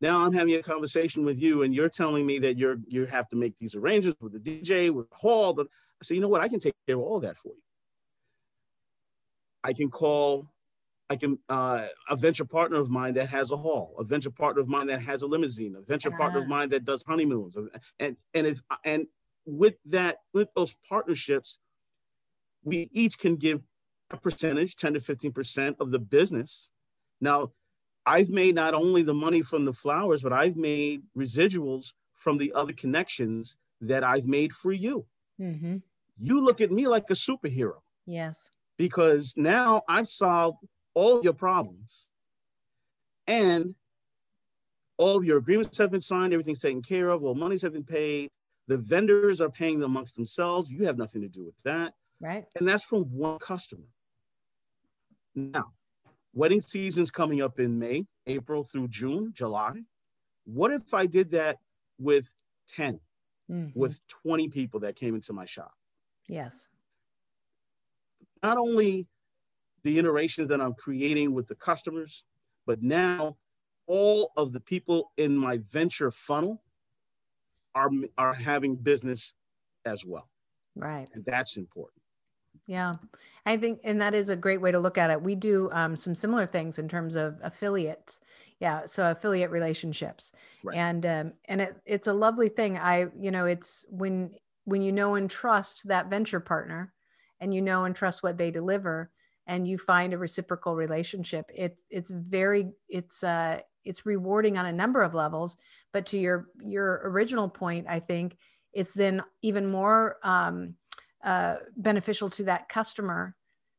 Now 0.00 0.24
I'm 0.24 0.32
having 0.32 0.54
a 0.54 0.62
conversation 0.62 1.24
with 1.24 1.38
you, 1.38 1.62
and 1.62 1.74
you're 1.74 1.88
telling 1.88 2.26
me 2.26 2.38
that 2.40 2.58
you're 2.58 2.76
you 2.86 3.06
have 3.06 3.28
to 3.30 3.36
make 3.36 3.56
these 3.56 3.74
arrangements 3.74 4.20
with 4.20 4.32
the 4.32 4.38
DJ, 4.38 4.90
with 4.90 5.08
the 5.08 5.16
hall. 5.16 5.52
But 5.54 5.66
I 6.00 6.04
say, 6.04 6.14
you 6.14 6.20
know 6.20 6.28
what? 6.28 6.42
I 6.42 6.48
can 6.48 6.60
take 6.60 6.74
care 6.86 6.96
of 6.96 7.02
all 7.02 7.20
that 7.20 7.38
for 7.38 7.48
you. 7.48 7.62
I 9.64 9.72
can 9.72 9.90
call, 9.90 10.46
I 11.08 11.16
can 11.16 11.38
uh, 11.48 11.86
a 12.08 12.16
venture 12.16 12.44
partner 12.44 12.78
of 12.78 12.90
mine 12.90 13.14
that 13.14 13.28
has 13.30 13.50
a 13.50 13.56
hall, 13.56 13.94
a 13.98 14.04
venture 14.04 14.30
partner 14.30 14.60
of 14.60 14.68
mine 14.68 14.86
that 14.88 15.00
has 15.00 15.22
a 15.22 15.26
limousine, 15.26 15.74
a 15.76 15.80
venture 15.80 16.10
uh-huh. 16.10 16.18
partner 16.18 16.40
of 16.40 16.46
mine 16.46 16.68
that 16.70 16.84
does 16.84 17.02
honeymoons, 17.02 17.56
and 17.98 18.16
and 18.34 18.46
if 18.46 18.60
and 18.84 19.06
with 19.46 19.76
that 19.86 20.18
with 20.34 20.48
those 20.54 20.74
partnerships, 20.88 21.58
we 22.64 22.90
each 22.92 23.18
can 23.18 23.36
give 23.36 23.62
a 24.10 24.16
percentage, 24.16 24.76
10 24.76 24.94
to 24.94 25.00
15% 25.00 25.76
of 25.80 25.90
the 25.90 25.98
business. 25.98 26.70
Now, 27.20 27.52
I've 28.06 28.30
made 28.30 28.54
not 28.54 28.72
only 28.72 29.02
the 29.02 29.14
money 29.14 29.42
from 29.42 29.64
the 29.64 29.72
flowers, 29.72 30.22
but 30.22 30.32
I've 30.32 30.56
made 30.56 31.02
residuals 31.16 31.92
from 32.14 32.38
the 32.38 32.52
other 32.54 32.72
connections 32.72 33.56
that 33.80 34.04
I've 34.04 34.26
made 34.26 34.52
for 34.52 34.72
you. 34.72 35.04
Mm-hmm. 35.40 35.78
You 36.18 36.40
look 36.40 36.60
at 36.60 36.70
me 36.70 36.86
like 36.86 37.10
a 37.10 37.14
superhero. 37.14 37.80
Yes. 38.06 38.50
Because 38.78 39.34
now 39.36 39.82
I've 39.88 40.08
solved 40.08 40.58
all 40.94 41.22
your 41.22 41.32
problems 41.32 42.06
and 43.26 43.74
all 44.98 45.16
of 45.16 45.24
your 45.24 45.38
agreements 45.38 45.76
have 45.78 45.90
been 45.90 46.00
signed, 46.00 46.32
everything's 46.32 46.60
taken 46.60 46.82
care 46.82 47.10
of, 47.10 47.22
all 47.22 47.34
monies 47.34 47.62
have 47.62 47.72
been 47.72 47.84
paid. 47.84 48.30
The 48.68 48.78
vendors 48.78 49.40
are 49.40 49.50
paying 49.50 49.82
amongst 49.82 50.16
themselves. 50.16 50.70
You 50.70 50.86
have 50.86 50.96
nothing 50.96 51.22
to 51.22 51.28
do 51.28 51.44
with 51.44 51.60
that. 51.64 51.94
Right. 52.20 52.44
And 52.56 52.66
that's 52.66 52.82
from 52.82 53.04
one 53.04 53.38
customer. 53.38 53.84
Now, 55.34 55.72
wedding 56.36 56.60
season's 56.60 57.10
coming 57.10 57.40
up 57.40 57.58
in 57.58 57.78
May, 57.78 58.06
April 58.26 58.62
through 58.62 58.88
June, 58.88 59.32
July. 59.34 59.72
What 60.44 60.70
if 60.70 60.92
I 60.92 61.06
did 61.06 61.30
that 61.32 61.56
with 61.98 62.32
10, 62.68 63.00
mm-hmm. 63.50 63.78
with 63.78 63.98
20 64.22 64.48
people 64.50 64.78
that 64.80 64.94
came 64.94 65.14
into 65.14 65.32
my 65.32 65.46
shop? 65.46 65.72
Yes. 66.28 66.68
Not 68.42 68.58
only 68.58 69.06
the 69.82 69.98
iterations 69.98 70.48
that 70.48 70.60
I'm 70.60 70.74
creating 70.74 71.32
with 71.32 71.48
the 71.48 71.54
customers, 71.54 72.24
but 72.66 72.82
now 72.82 73.38
all 73.86 74.32
of 74.36 74.52
the 74.52 74.60
people 74.60 75.12
in 75.16 75.36
my 75.36 75.58
venture 75.70 76.10
funnel 76.10 76.62
are, 77.74 77.90
are 78.18 78.34
having 78.34 78.76
business 78.76 79.34
as 79.86 80.04
well. 80.04 80.28
Right. 80.74 81.08
And 81.14 81.24
that's 81.24 81.56
important. 81.56 81.95
Yeah, 82.66 82.94
I 83.44 83.56
think, 83.56 83.80
and 83.84 84.00
that 84.00 84.12
is 84.14 84.28
a 84.28 84.36
great 84.36 84.60
way 84.60 84.72
to 84.72 84.80
look 84.80 84.98
at 84.98 85.10
it. 85.10 85.22
We 85.22 85.36
do 85.36 85.70
um, 85.72 85.94
some 85.94 86.16
similar 86.16 86.46
things 86.46 86.80
in 86.80 86.88
terms 86.88 87.14
of 87.14 87.38
affiliates. 87.42 88.18
Yeah, 88.58 88.86
so 88.86 89.10
affiliate 89.10 89.50
relationships, 89.50 90.32
right. 90.64 90.76
and 90.76 91.06
um, 91.06 91.32
and 91.44 91.60
it, 91.60 91.76
it's 91.86 92.08
a 92.08 92.12
lovely 92.12 92.48
thing. 92.48 92.76
I, 92.76 93.06
you 93.20 93.30
know, 93.30 93.46
it's 93.46 93.84
when 93.88 94.32
when 94.64 94.82
you 94.82 94.90
know 94.90 95.14
and 95.14 95.30
trust 95.30 95.86
that 95.86 96.10
venture 96.10 96.40
partner, 96.40 96.92
and 97.38 97.54
you 97.54 97.62
know 97.62 97.84
and 97.84 97.94
trust 97.94 98.24
what 98.24 98.36
they 98.36 98.50
deliver, 98.50 99.12
and 99.46 99.68
you 99.68 99.78
find 99.78 100.12
a 100.12 100.18
reciprocal 100.18 100.74
relationship. 100.74 101.50
It's 101.54 101.84
it's 101.88 102.10
very 102.10 102.72
it's 102.88 103.22
uh 103.22 103.60
it's 103.84 104.04
rewarding 104.04 104.58
on 104.58 104.66
a 104.66 104.72
number 104.72 105.02
of 105.02 105.14
levels. 105.14 105.56
But 105.92 106.06
to 106.06 106.18
your 106.18 106.48
your 106.64 107.02
original 107.04 107.48
point, 107.48 107.86
I 107.88 108.00
think 108.00 108.38
it's 108.72 108.94
then 108.94 109.22
even 109.42 109.66
more. 109.66 110.16
Um, 110.24 110.74
uh, 111.26 111.56
beneficial 111.76 112.30
to 112.30 112.44
that 112.44 112.68
customer 112.68 113.34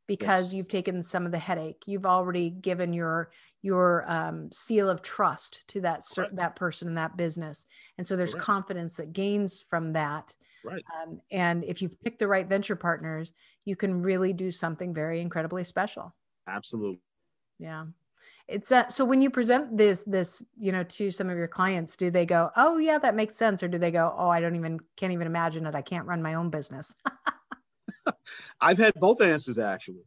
because 0.07 0.45
yes. 0.45 0.53
you've 0.53 0.67
taken 0.67 1.03
some 1.03 1.25
of 1.25 1.31
the 1.31 1.39
headache. 1.39 1.83
You've 1.85 2.05
already 2.05 2.49
given 2.49 2.93
your 2.93 3.31
your 3.61 4.05
um, 4.07 4.49
seal 4.51 4.89
of 4.89 5.01
trust 5.01 5.63
to 5.69 5.81
that 5.81 6.03
right. 6.17 6.35
that 6.35 6.55
person 6.55 6.87
and 6.87 6.97
that 6.97 7.17
business. 7.17 7.65
And 7.97 8.05
so 8.05 8.15
there's 8.15 8.35
confidence 8.35 8.95
that 8.95 9.13
gains 9.13 9.59
from 9.59 9.93
that. 9.93 10.35
Right. 10.63 10.83
Um, 11.01 11.21
and 11.31 11.63
if 11.63 11.81
you've 11.81 11.99
picked 12.01 12.19
the 12.19 12.27
right 12.27 12.47
venture 12.47 12.75
partners 12.75 13.33
you 13.67 13.75
can 13.75 14.01
really 14.01 14.31
do 14.31 14.49
something 14.49 14.93
very 14.93 15.19
incredibly 15.19 15.65
special. 15.65 16.15
Absolutely. 16.47 17.01
Yeah. 17.59 17.85
It's 18.47 18.71
uh, 18.71 18.87
so 18.87 19.03
when 19.03 19.21
you 19.21 19.29
present 19.29 19.77
this 19.77 20.03
this 20.07 20.43
you 20.57 20.71
know 20.71 20.83
to 20.83 21.11
some 21.11 21.29
of 21.29 21.37
your 21.37 21.49
clients 21.49 21.97
do 21.97 22.09
they 22.09 22.25
go 22.25 22.49
oh 22.55 22.77
yeah 22.77 22.97
that 22.97 23.13
makes 23.13 23.35
sense 23.35 23.61
or 23.61 23.67
do 23.67 23.77
they 23.77 23.91
go 23.91 24.15
oh 24.17 24.29
i 24.29 24.39
don't 24.39 24.55
even 24.55 24.79
can't 24.95 25.11
even 25.11 25.27
imagine 25.27 25.65
it. 25.65 25.75
I 25.75 25.81
can't 25.81 26.07
run 26.07 26.21
my 26.21 26.35
own 26.35 26.49
business 26.49 26.95
I've 28.61 28.77
had 28.77 28.93
both 28.95 29.21
answers 29.21 29.59
actually. 29.59 30.05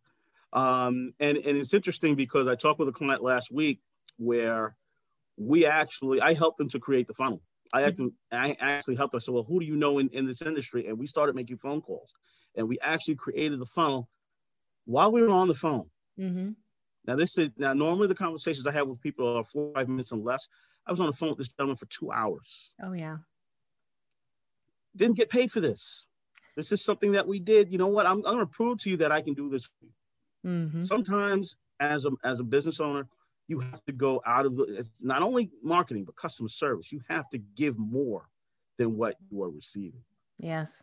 Um, 0.52 1.12
and, 1.20 1.36
and 1.36 1.56
it's 1.56 1.74
interesting 1.74 2.16
because 2.16 2.48
I 2.48 2.54
talked 2.54 2.80
with 2.80 2.88
a 2.88 2.92
client 2.92 3.22
last 3.22 3.52
week 3.52 3.80
where 4.16 4.76
we 5.36 5.64
actually, 5.64 6.20
I 6.20 6.34
helped 6.34 6.58
them 6.58 6.68
to 6.70 6.80
create 6.80 7.06
the 7.06 7.14
funnel. 7.14 7.40
I 7.72 7.82
had 7.82 7.96
to, 7.98 8.12
I 8.32 8.56
actually 8.58 8.96
helped 8.96 9.14
her. 9.14 9.20
So, 9.20 9.32
well, 9.32 9.44
who 9.44 9.60
do 9.60 9.66
you 9.66 9.76
know 9.76 9.98
in, 10.00 10.08
in 10.08 10.26
this 10.26 10.42
industry? 10.42 10.88
And 10.88 10.98
we 10.98 11.06
started 11.06 11.36
making 11.36 11.58
phone 11.58 11.80
calls 11.80 12.14
and 12.56 12.68
we 12.68 12.78
actually 12.80 13.14
created 13.14 13.60
the 13.60 13.66
funnel 13.66 14.08
while 14.86 15.12
we 15.12 15.22
were 15.22 15.30
on 15.30 15.48
the 15.48 15.54
phone. 15.54 15.88
Mm-hmm. 16.18 16.50
Now, 17.06 17.16
this 17.16 17.38
is 17.38 17.50
now 17.56 17.72
normally 17.72 18.08
the 18.08 18.14
conversations 18.14 18.66
I 18.66 18.72
have 18.72 18.88
with 18.88 19.00
people 19.00 19.38
are 19.38 19.44
four 19.44 19.72
five 19.74 19.88
minutes 19.88 20.12
and 20.12 20.24
less. 20.24 20.48
I 20.86 20.90
was 20.90 21.00
on 21.00 21.06
the 21.06 21.12
phone 21.12 21.30
with 21.30 21.38
this 21.38 21.48
gentleman 21.48 21.76
for 21.76 21.86
two 21.86 22.10
hours. 22.10 22.72
Oh, 22.82 22.92
yeah. 22.92 23.18
Didn't 24.96 25.16
get 25.16 25.30
paid 25.30 25.52
for 25.52 25.60
this. 25.60 26.06
This 26.60 26.72
is 26.72 26.84
something 26.84 27.12
that 27.12 27.26
we 27.26 27.40
did. 27.40 27.72
You 27.72 27.78
know 27.78 27.88
what? 27.88 28.04
I'm, 28.04 28.18
I'm 28.18 28.34
going 28.34 28.38
to 28.40 28.46
prove 28.46 28.76
to 28.80 28.90
you 28.90 28.98
that 28.98 29.10
I 29.10 29.22
can 29.22 29.32
do 29.32 29.48
this. 29.48 29.66
Mm-hmm. 30.46 30.82
Sometimes, 30.82 31.56
as 31.80 32.04
a 32.04 32.10
as 32.22 32.38
a 32.38 32.44
business 32.44 32.80
owner, 32.80 33.08
you 33.48 33.60
have 33.60 33.82
to 33.86 33.92
go 33.92 34.20
out 34.26 34.44
of 34.44 34.56
the 34.56 34.86
not 35.00 35.22
only 35.22 35.50
marketing 35.62 36.04
but 36.04 36.16
customer 36.16 36.50
service. 36.50 36.92
You 36.92 37.00
have 37.08 37.30
to 37.30 37.38
give 37.38 37.78
more 37.78 38.28
than 38.76 38.98
what 38.98 39.16
you 39.30 39.42
are 39.42 39.48
receiving. 39.50 40.02
Yes. 40.38 40.82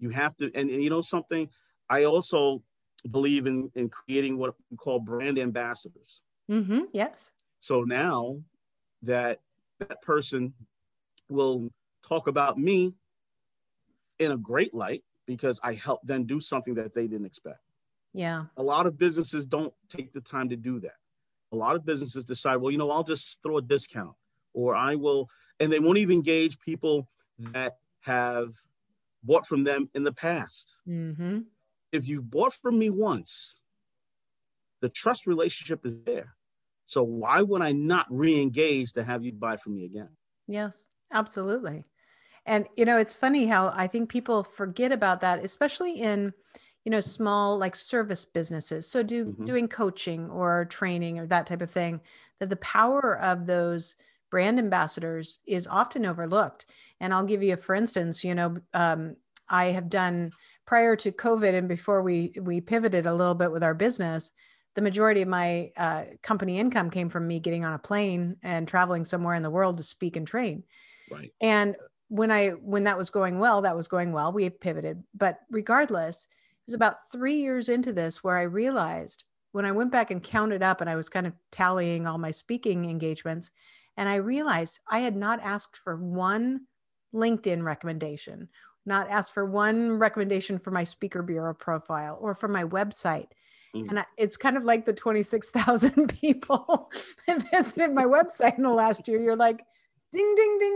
You 0.00 0.10
have 0.10 0.36
to, 0.38 0.46
and, 0.56 0.68
and 0.70 0.82
you 0.82 0.90
know 0.90 1.02
something. 1.02 1.48
I 1.88 2.02
also 2.04 2.62
believe 3.08 3.46
in 3.46 3.70
in 3.76 3.88
creating 3.88 4.38
what 4.38 4.54
we 4.72 4.76
call 4.76 4.98
brand 4.98 5.38
ambassadors. 5.38 6.22
Mm-hmm. 6.50 6.80
Yes. 6.92 7.30
So 7.60 7.82
now 7.82 8.40
that 9.02 9.38
that 9.78 10.02
person 10.02 10.52
will 11.28 11.70
talk 12.02 12.26
about 12.26 12.58
me 12.58 12.94
in 14.18 14.32
a 14.32 14.36
great 14.36 14.74
light 14.74 15.04
because 15.26 15.60
I 15.62 15.74
helped 15.74 16.06
them 16.06 16.24
do 16.24 16.40
something 16.40 16.74
that 16.74 16.94
they 16.94 17.06
didn't 17.06 17.26
expect. 17.26 17.60
Yeah. 18.12 18.44
A 18.56 18.62
lot 18.62 18.86
of 18.86 18.98
businesses 18.98 19.44
don't 19.44 19.74
take 19.88 20.12
the 20.12 20.20
time 20.20 20.48
to 20.48 20.56
do 20.56 20.80
that. 20.80 20.96
A 21.52 21.56
lot 21.56 21.76
of 21.76 21.84
businesses 21.84 22.24
decide, 22.24 22.56
well, 22.56 22.70
you 22.70 22.78
know, 22.78 22.90
I'll 22.90 23.04
just 23.04 23.42
throw 23.42 23.58
a 23.58 23.62
discount 23.62 24.14
or 24.54 24.74
I 24.74 24.94
will, 24.94 25.28
and 25.60 25.70
they 25.70 25.78
won't 25.78 25.98
even 25.98 26.16
engage 26.16 26.58
people 26.58 27.08
that 27.38 27.76
have 28.00 28.52
bought 29.22 29.46
from 29.46 29.64
them 29.64 29.90
in 29.94 30.02
the 30.02 30.12
past. 30.12 30.76
Mm-hmm. 30.88 31.40
If 31.92 32.08
you've 32.08 32.30
bought 32.30 32.54
from 32.54 32.78
me 32.78 32.90
once, 32.90 33.58
the 34.80 34.88
trust 34.88 35.26
relationship 35.26 35.84
is 35.84 35.96
there. 36.04 36.34
So 36.86 37.02
why 37.02 37.42
would 37.42 37.62
I 37.62 37.72
not 37.72 38.06
re-engage 38.08 38.92
to 38.92 39.04
have 39.04 39.24
you 39.24 39.32
buy 39.32 39.56
from 39.56 39.74
me 39.74 39.84
again? 39.84 40.08
Yes, 40.46 40.88
absolutely. 41.12 41.84
And 42.46 42.66
you 42.76 42.84
know, 42.84 42.96
it's 42.96 43.14
funny 43.14 43.46
how 43.46 43.72
I 43.74 43.86
think 43.86 44.08
people 44.08 44.42
forget 44.42 44.92
about 44.92 45.20
that, 45.20 45.44
especially 45.44 46.00
in 46.00 46.32
you 46.84 46.90
know 46.90 47.00
small 47.00 47.58
like 47.58 47.76
service 47.76 48.24
businesses. 48.24 48.88
So 48.88 49.02
do 49.02 49.26
mm-hmm. 49.26 49.44
doing 49.44 49.68
coaching 49.68 50.30
or 50.30 50.64
training 50.66 51.18
or 51.18 51.26
that 51.26 51.46
type 51.46 51.62
of 51.62 51.70
thing. 51.70 52.00
That 52.40 52.50
the 52.50 52.56
power 52.56 53.18
of 53.18 53.46
those 53.46 53.96
brand 54.30 54.58
ambassadors 54.58 55.40
is 55.46 55.66
often 55.66 56.06
overlooked. 56.06 56.66
And 57.00 57.12
I'll 57.12 57.24
give 57.24 57.42
you 57.42 57.54
a 57.54 57.56
for 57.56 57.74
instance. 57.74 58.24
You 58.24 58.34
know, 58.34 58.56
um, 58.72 59.16
I 59.48 59.66
have 59.66 59.88
done 59.88 60.32
prior 60.66 60.96
to 60.96 61.12
COVID 61.12 61.54
and 61.54 61.68
before 61.68 62.02
we 62.02 62.32
we 62.40 62.60
pivoted 62.60 63.06
a 63.06 63.14
little 63.14 63.34
bit 63.34 63.52
with 63.52 63.64
our 63.64 63.74
business 63.74 64.32
the 64.76 64.82
majority 64.82 65.22
of 65.22 65.28
my 65.28 65.72
uh, 65.76 66.04
company 66.22 66.60
income 66.60 66.90
came 66.90 67.08
from 67.08 67.26
me 67.26 67.40
getting 67.40 67.64
on 67.64 67.72
a 67.72 67.78
plane 67.78 68.36
and 68.42 68.68
traveling 68.68 69.06
somewhere 69.06 69.34
in 69.34 69.42
the 69.42 69.50
world 69.50 69.78
to 69.78 69.82
speak 69.82 70.16
and 70.16 70.26
train. 70.26 70.62
Right. 71.10 71.32
And 71.40 71.76
when 72.08 72.30
I 72.30 72.50
when 72.50 72.84
that 72.84 72.98
was 72.98 73.10
going 73.10 73.38
well, 73.38 73.62
that 73.62 73.76
was 73.76 73.88
going 73.88 74.12
well. 74.12 74.32
We 74.32 74.48
pivoted, 74.50 75.02
but 75.14 75.40
regardless, 75.50 76.26
it 76.26 76.66
was 76.66 76.74
about 76.74 77.10
three 77.10 77.36
years 77.36 77.68
into 77.68 77.92
this 77.92 78.22
where 78.22 78.36
I 78.36 78.42
realized 78.42 79.24
when 79.52 79.64
I 79.64 79.72
went 79.72 79.90
back 79.90 80.10
and 80.10 80.22
counted 80.22 80.62
up, 80.62 80.80
and 80.80 80.90
I 80.90 80.96
was 80.96 81.08
kind 81.08 81.26
of 81.26 81.32
tallying 81.50 82.06
all 82.06 82.18
my 82.18 82.30
speaking 82.30 82.88
engagements, 82.88 83.50
and 83.96 84.08
I 84.08 84.16
realized 84.16 84.80
I 84.90 85.00
had 85.00 85.16
not 85.16 85.40
asked 85.42 85.76
for 85.76 85.96
one 85.96 86.62
LinkedIn 87.14 87.62
recommendation, 87.62 88.48
not 88.84 89.08
asked 89.08 89.32
for 89.32 89.46
one 89.46 89.92
recommendation 89.92 90.58
for 90.58 90.70
my 90.70 90.84
speaker 90.84 91.22
bureau 91.22 91.54
profile 91.54 92.18
or 92.20 92.34
for 92.34 92.48
my 92.48 92.64
website. 92.64 93.28
Mm. 93.74 93.88
And 93.88 93.98
I, 94.00 94.04
it's 94.16 94.36
kind 94.36 94.56
of 94.56 94.64
like 94.64 94.84
the 94.84 94.92
26,000 94.92 96.08
people 96.20 96.92
that 97.26 97.50
visited 97.50 97.92
my 97.92 98.04
website 98.04 98.56
in 98.58 98.62
the 98.62 98.70
last 98.70 99.08
year. 99.08 99.20
You're 99.20 99.36
like, 99.36 99.64
ding, 100.12 100.34
ding, 100.36 100.58
ding, 100.58 100.75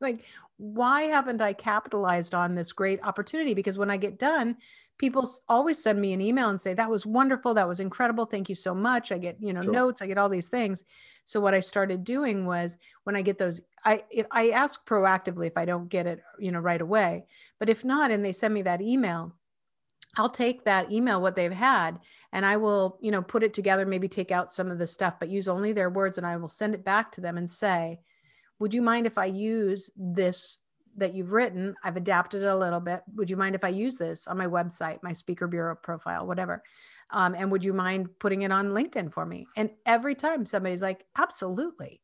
Like, 0.00 0.24
why 0.56 1.02
haven't 1.02 1.42
I 1.42 1.52
capitalized 1.52 2.34
on 2.34 2.54
this 2.54 2.72
great 2.72 3.02
opportunity? 3.04 3.54
Because 3.54 3.78
when 3.78 3.90
I 3.90 3.96
get 3.96 4.18
done, 4.18 4.56
people 4.98 5.28
always 5.48 5.80
send 5.80 6.00
me 6.00 6.12
an 6.12 6.20
email 6.20 6.50
and 6.50 6.60
say 6.60 6.74
that 6.74 6.90
was 6.90 7.06
wonderful 7.06 7.54
that 7.54 7.68
was 7.68 7.80
incredible 7.80 8.26
thank 8.26 8.48
you 8.48 8.54
so 8.54 8.74
much 8.74 9.12
i 9.12 9.18
get 9.18 9.36
you 9.40 9.52
know 9.52 9.62
sure. 9.62 9.72
notes 9.72 10.02
i 10.02 10.06
get 10.06 10.18
all 10.18 10.28
these 10.28 10.48
things 10.48 10.84
so 11.24 11.40
what 11.40 11.54
i 11.54 11.60
started 11.60 12.04
doing 12.04 12.44
was 12.44 12.76
when 13.04 13.16
i 13.16 13.22
get 13.22 13.38
those 13.38 13.60
i 13.84 14.02
if 14.10 14.26
i 14.32 14.50
ask 14.50 14.86
proactively 14.86 15.46
if 15.46 15.56
i 15.56 15.64
don't 15.64 15.88
get 15.88 16.06
it 16.06 16.20
you 16.38 16.50
know 16.50 16.60
right 16.60 16.80
away 16.80 17.24
but 17.58 17.68
if 17.68 17.84
not 17.84 18.10
and 18.10 18.24
they 18.24 18.32
send 18.32 18.52
me 18.52 18.62
that 18.62 18.82
email 18.82 19.32
I'll 20.16 20.30
take 20.30 20.64
that 20.64 20.90
email, 20.90 21.20
what 21.20 21.36
they've 21.36 21.52
had, 21.52 22.00
and 22.32 22.44
I 22.44 22.56
will, 22.56 22.98
you 23.00 23.10
know, 23.12 23.22
put 23.22 23.44
it 23.44 23.54
together, 23.54 23.86
maybe 23.86 24.08
take 24.08 24.32
out 24.32 24.50
some 24.50 24.70
of 24.70 24.78
the 24.78 24.86
stuff, 24.86 25.14
but 25.20 25.28
use 25.28 25.46
only 25.46 25.72
their 25.72 25.90
words. 25.90 26.18
And 26.18 26.26
I 26.26 26.36
will 26.38 26.48
send 26.48 26.74
it 26.74 26.84
back 26.84 27.12
to 27.12 27.20
them 27.20 27.36
and 27.36 27.48
say, 27.48 28.00
Would 28.58 28.74
you 28.74 28.82
mind 28.82 29.06
if 29.06 29.18
I 29.18 29.26
use 29.26 29.90
this 29.96 30.58
that 30.96 31.14
you've 31.14 31.32
written? 31.32 31.74
I've 31.84 31.96
adapted 31.96 32.42
it 32.42 32.48
a 32.48 32.56
little 32.56 32.80
bit. 32.80 33.02
Would 33.14 33.30
you 33.30 33.36
mind 33.36 33.54
if 33.54 33.64
I 33.64 33.68
use 33.68 33.96
this 33.96 34.26
on 34.26 34.36
my 34.36 34.46
website, 34.46 34.98
my 35.02 35.12
speaker 35.12 35.46
bureau 35.46 35.76
profile, 35.76 36.26
whatever? 36.26 36.62
Um, 37.10 37.34
and 37.34 37.50
would 37.52 37.64
you 37.64 37.72
mind 37.72 38.08
putting 38.18 38.42
it 38.42 38.52
on 38.52 38.70
LinkedIn 38.70 39.12
for 39.12 39.24
me? 39.24 39.46
And 39.56 39.70
every 39.86 40.14
time 40.14 40.44
somebody's 40.44 40.82
like, 40.82 41.04
Absolutely. 41.16 42.00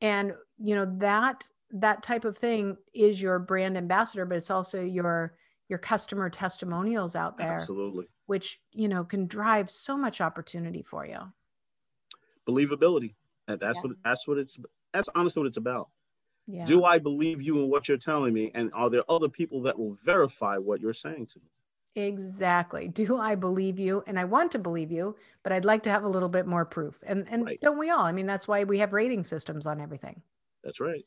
And, 0.00 0.32
you 0.58 0.74
know, 0.74 0.86
that 0.98 1.48
that 1.70 2.02
type 2.02 2.24
of 2.24 2.36
thing 2.36 2.76
is 2.92 3.22
your 3.22 3.38
brand 3.38 3.76
ambassador, 3.76 4.26
but 4.26 4.36
it's 4.36 4.50
also 4.50 4.82
your 4.82 5.34
your 5.72 5.78
customer 5.78 6.28
testimonials 6.28 7.16
out 7.16 7.38
there 7.38 7.54
absolutely 7.54 8.06
which 8.26 8.60
you 8.72 8.88
know 8.88 9.02
can 9.04 9.26
drive 9.26 9.70
so 9.70 9.96
much 9.96 10.20
opportunity 10.20 10.82
for 10.82 11.06
you 11.06 11.18
believability 12.46 13.14
that's 13.46 13.62
yeah. 13.62 13.80
what 13.80 13.96
that's 14.04 14.28
what 14.28 14.36
it's 14.36 14.58
that's 14.92 15.08
honestly 15.14 15.40
what 15.40 15.46
it's 15.46 15.56
about 15.56 15.88
yeah. 16.46 16.64
do 16.64 16.84
i 16.84 16.98
believe 16.98 17.40
you 17.40 17.58
in 17.58 17.68
what 17.68 17.88
you're 17.88 17.98
telling 17.98 18.32
me 18.32 18.50
and 18.54 18.70
are 18.74 18.90
there 18.90 19.04
other 19.08 19.28
people 19.28 19.62
that 19.62 19.78
will 19.78 19.96
verify 20.04 20.56
what 20.56 20.80
you're 20.80 20.94
saying 20.94 21.26
to 21.26 21.38
me 21.38 21.46
exactly 21.94 22.88
do 22.88 23.18
i 23.18 23.34
believe 23.34 23.78
you 23.78 24.02
and 24.06 24.18
i 24.18 24.24
want 24.24 24.50
to 24.50 24.58
believe 24.58 24.90
you 24.90 25.14
but 25.42 25.52
i'd 25.52 25.64
like 25.64 25.82
to 25.82 25.90
have 25.90 26.04
a 26.04 26.08
little 26.08 26.28
bit 26.28 26.46
more 26.46 26.64
proof 26.64 27.02
and 27.06 27.26
and 27.30 27.44
right. 27.44 27.60
don't 27.60 27.78
we 27.78 27.90
all 27.90 28.00
i 28.04 28.12
mean 28.12 28.26
that's 28.26 28.48
why 28.48 28.64
we 28.64 28.78
have 28.78 28.92
rating 28.92 29.24
systems 29.24 29.66
on 29.66 29.80
everything 29.80 30.20
that's 30.64 30.80
right 30.80 31.04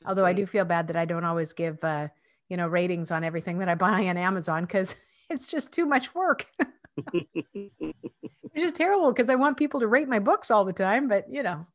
that's 0.00 0.08
although 0.08 0.22
right. 0.22 0.30
i 0.30 0.32
do 0.34 0.44
feel 0.44 0.66
bad 0.66 0.86
that 0.86 0.96
i 0.96 1.06
don't 1.06 1.24
always 1.24 1.54
give 1.54 1.82
uh 1.82 2.08
you 2.52 2.58
know 2.58 2.68
ratings 2.68 3.10
on 3.10 3.24
everything 3.24 3.56
that 3.58 3.70
I 3.70 3.74
buy 3.74 4.06
on 4.08 4.18
Amazon 4.18 4.64
because 4.64 4.94
it's 5.30 5.46
just 5.46 5.72
too 5.72 5.86
much 5.86 6.14
work. 6.14 6.46
Which 7.12 8.62
is 8.62 8.72
terrible 8.72 9.10
because 9.10 9.30
I 9.30 9.36
want 9.36 9.56
people 9.56 9.80
to 9.80 9.86
rate 9.86 10.06
my 10.06 10.18
books 10.18 10.50
all 10.50 10.66
the 10.66 10.74
time, 10.74 11.08
but 11.08 11.24
you 11.32 11.42
know. 11.42 11.66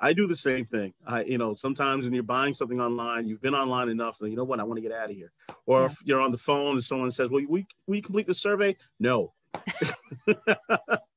I 0.00 0.12
do 0.12 0.26
the 0.26 0.36
same 0.36 0.64
thing. 0.64 0.92
I, 1.06 1.24
you 1.24 1.38
know, 1.38 1.54
sometimes 1.54 2.04
when 2.04 2.14
you're 2.14 2.22
buying 2.22 2.54
something 2.54 2.80
online, 2.80 3.26
you've 3.26 3.42
been 3.42 3.54
online 3.54 3.88
enough, 3.88 4.20
and 4.20 4.30
you 4.30 4.36
know 4.36 4.44
what, 4.44 4.60
I 4.60 4.64
want 4.64 4.78
to 4.78 4.82
get 4.82 4.92
out 4.92 5.10
of 5.10 5.16
here. 5.16 5.32
Or 5.66 5.80
yeah. 5.80 5.86
if 5.86 5.98
you're 6.04 6.20
on 6.20 6.30
the 6.30 6.38
phone 6.38 6.72
and 6.76 6.84
someone 6.84 7.10
says, 7.10 7.30
"Well, 7.30 7.42
we 7.48 7.66
we 7.86 8.00
complete 8.00 8.26
the 8.26 8.34
survey?" 8.34 8.76
No. 8.98 9.32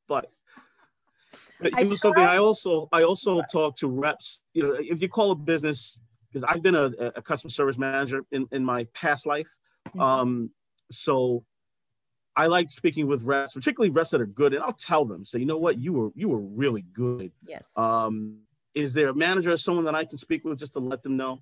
but 0.07 0.29
you 1.61 1.85
know 1.85 1.95
something. 1.95 2.23
I 2.23 2.37
also 2.37 2.89
I 2.91 3.03
also 3.03 3.41
talk 3.51 3.77
to 3.77 3.87
reps. 3.87 4.43
You 4.53 4.63
know, 4.63 4.73
if 4.73 5.01
you 5.01 5.09
call 5.09 5.31
a 5.31 5.35
business 5.35 6.01
because 6.35 6.49
I've 6.53 6.61
been 6.61 6.75
a, 6.75 6.91
a, 7.15 7.21
customer 7.21 7.49
service 7.49 7.77
manager 7.77 8.25
in, 8.29 8.45
in 8.51 8.65
my 8.65 8.85
past 8.93 9.25
life. 9.25 9.47
Mm-hmm. 9.87 10.01
Um, 10.01 10.49
so 10.91 11.45
I 12.35 12.47
like 12.47 12.69
speaking 12.69 13.07
with 13.07 13.23
reps, 13.23 13.53
particularly 13.53 13.89
reps 13.89 14.11
that 14.11 14.19
are 14.19 14.25
good, 14.25 14.53
and 14.53 14.61
I'll 14.61 14.73
tell 14.73 15.05
them, 15.05 15.23
say, 15.23 15.39
you 15.39 15.45
know 15.45 15.57
what, 15.57 15.79
you 15.79 15.93
were 15.93 16.09
you 16.13 16.27
were 16.27 16.41
really 16.41 16.81
good. 16.93 17.31
Yes. 17.47 17.71
Um, 17.77 18.39
is 18.75 18.93
there 18.93 19.09
a 19.09 19.15
manager 19.15 19.51
or 19.51 19.57
someone 19.57 19.85
that 19.85 19.95
I 19.95 20.05
can 20.05 20.17
speak 20.17 20.43
with 20.43 20.59
just 20.59 20.73
to 20.73 20.79
let 20.79 21.01
them 21.01 21.17
know? 21.17 21.41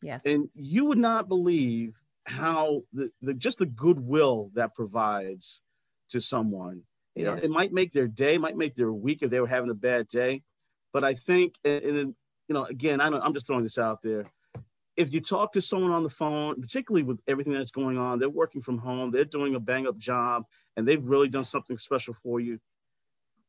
Yes. 0.00 0.24
And 0.24 0.48
you 0.54 0.84
would 0.86 0.98
not 0.98 1.28
believe 1.28 2.00
how 2.24 2.82
the, 2.92 3.10
the 3.20 3.34
just 3.34 3.58
the 3.58 3.66
goodwill 3.66 4.50
that 4.54 4.74
provides 4.74 5.60
to 6.10 6.20
someone. 6.20 6.82
You 7.14 7.24
know, 7.24 7.34
yes. 7.34 7.42
it 7.42 7.50
might 7.50 7.72
make 7.72 7.92
their 7.92 8.06
day, 8.06 8.38
might 8.38 8.56
make 8.56 8.76
their 8.76 8.92
week 8.92 9.22
if 9.22 9.30
they 9.30 9.40
were 9.40 9.48
having 9.48 9.70
a 9.70 9.74
bad 9.74 10.06
day. 10.06 10.42
But 10.92 11.02
I 11.02 11.14
think, 11.14 11.56
and, 11.64 11.84
you 11.84 12.54
know, 12.54 12.64
again, 12.64 13.00
I 13.00 13.08
know 13.08 13.20
I'm 13.20 13.34
just 13.34 13.46
throwing 13.46 13.64
this 13.64 13.78
out 13.78 14.02
there. 14.02 14.30
If 14.96 15.12
you 15.12 15.20
talk 15.20 15.52
to 15.52 15.60
someone 15.60 15.90
on 15.90 16.02
the 16.02 16.10
phone, 16.10 16.60
particularly 16.60 17.02
with 17.02 17.18
everything 17.26 17.52
that's 17.52 17.70
going 17.70 17.98
on, 17.98 18.18
they're 18.18 18.28
working 18.28 18.62
from 18.62 18.78
home, 18.78 19.10
they're 19.10 19.24
doing 19.24 19.54
a 19.54 19.60
bang 19.60 19.86
up 19.86 19.98
job, 19.98 20.44
and 20.76 20.86
they've 20.86 21.04
really 21.04 21.28
done 21.28 21.44
something 21.44 21.78
special 21.78 22.14
for 22.14 22.40
you. 22.40 22.58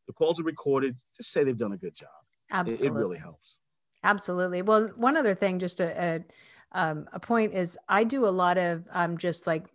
The 0.08 0.14
calls 0.14 0.40
are 0.40 0.44
recorded. 0.44 0.98
Just 1.16 1.32
say 1.32 1.44
they've 1.44 1.58
done 1.58 1.74
a 1.74 1.78
good 1.78 1.96
job. 1.96 2.10
Absolutely. 2.52 2.88
It, 2.88 2.92
it 2.92 2.94
really 2.94 3.18
helps. 3.18 3.58
Absolutely. 4.04 4.62
Well, 4.62 4.88
one 4.96 5.18
other 5.18 5.36
thing, 5.36 5.60
just 5.60 5.80
a, 5.80 6.02
a 6.02 6.24
um, 6.72 7.10
a 7.14 7.20
point 7.20 7.54
is 7.54 7.78
I 7.90 8.04
do 8.04 8.28
a 8.28 8.30
lot 8.30 8.58
of 8.60 8.88
um, 8.92 9.18
just 9.18 9.48
like 9.48 9.66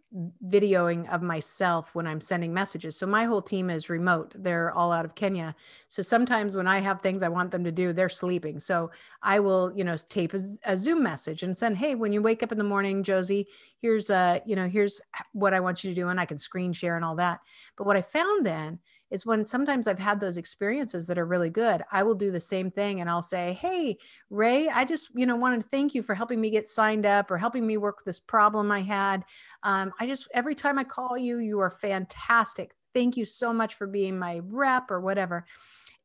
videoing 0.47 1.13
of 1.13 1.23
myself 1.23 1.93
when 1.95 2.07
I'm 2.07 2.21
sending 2.21 2.55
messages. 2.55 2.97
So 2.97 3.05
my 3.05 3.25
whole 3.25 3.43
team 3.43 3.69
is 3.69 3.91
remote. 3.91 4.33
They're 4.37 4.71
all 4.73 4.93
out 4.93 5.05
of 5.05 5.17
Kenya. 5.17 5.57
So 5.89 6.03
sometimes 6.03 6.57
when 6.57 6.69
I 6.69 6.79
have 6.79 7.01
things 7.01 7.25
I 7.25 7.29
want 7.29 7.51
them 7.51 7.65
to 7.65 7.73
do, 7.73 7.93
they're 7.93 8.09
sleeping. 8.09 8.61
So 8.61 8.93
I 9.23 9.41
will, 9.41 9.73
you 9.75 9.83
know, 9.83 9.97
tape 10.09 10.35
a, 10.35 10.39
a 10.67 10.77
Zoom 10.77 11.03
message 11.03 11.43
and 11.43 11.57
send, 11.57 11.77
"Hey, 11.77 11.97
when 11.97 12.13
you 12.13 12.23
wake 12.23 12.45
up 12.45 12.53
in 12.53 12.59
the 12.59 12.65
morning, 12.65 13.03
Josie, 13.03 13.49
here's 13.81 14.09
uh, 14.09 14.39
you 14.47 14.55
know, 14.55 14.69
here's 14.69 15.01
what 15.33 15.53
I 15.53 15.59
want 15.61 15.83
you 15.83 15.91
to 15.91 16.01
do," 16.01 16.09
and 16.09 16.21
I 16.21 16.27
can 16.27 16.39
screen 16.39 16.73
share 16.73 16.95
and 16.95 17.05
all 17.05 17.17
that. 17.17 17.41
But 17.77 17.87
what 17.87 17.97
I 17.97 18.03
found 18.03 18.47
then 18.47 18.79
is 19.11 19.27
when 19.27 19.45
sometimes 19.45 19.87
I've 19.87 19.99
had 19.99 20.21
those 20.21 20.37
experiences 20.37 21.07
that 21.07 21.19
are 21.19 21.27
really 21.27 21.51
good, 21.51 21.83
I 21.93 22.03
will 22.03 22.15
do 22.15 22.31
the 22.31 22.41
same 22.41 22.71
thing 22.71 23.01
and 23.01 23.09
I'll 23.09 23.23
say, 23.23 23.53
Hey, 23.55 23.97
Ray, 24.31 24.69
I 24.69 24.85
just, 24.85 25.11
you 25.15 25.27
know, 25.27 25.37
wanted 25.37 25.63
to 25.63 25.69
thank 25.69 25.95
you 25.95 26.03
for 26.03 26.15
helping 26.15 26.41
me 26.41 26.51
get 26.51 26.69
signed 26.69 27.07
up 27.07 27.31
or 27.31 27.39
helping 27.39 27.67
me 27.67 27.77
work 27.77 28.03
this 28.05 28.21
problem 28.21 28.71
I 28.71 28.83
had. 28.83 29.25
Um, 29.63 29.93
I 30.01 30.07
just, 30.07 30.29
every 30.35 30.55
time 30.55 30.79
I 30.79 30.85
call 30.85 31.17
you, 31.17 31.39
you 31.39 31.61
are 31.61 31.71
fantastic. 31.71 32.75
Thank 32.95 33.17
you 33.17 33.25
so 33.25 33.53
much 33.53 33.75
for 33.75 33.87
being 33.87 34.19
my 34.19 34.41
rep 34.45 34.91
or 34.91 35.01
whatever. 35.01 35.45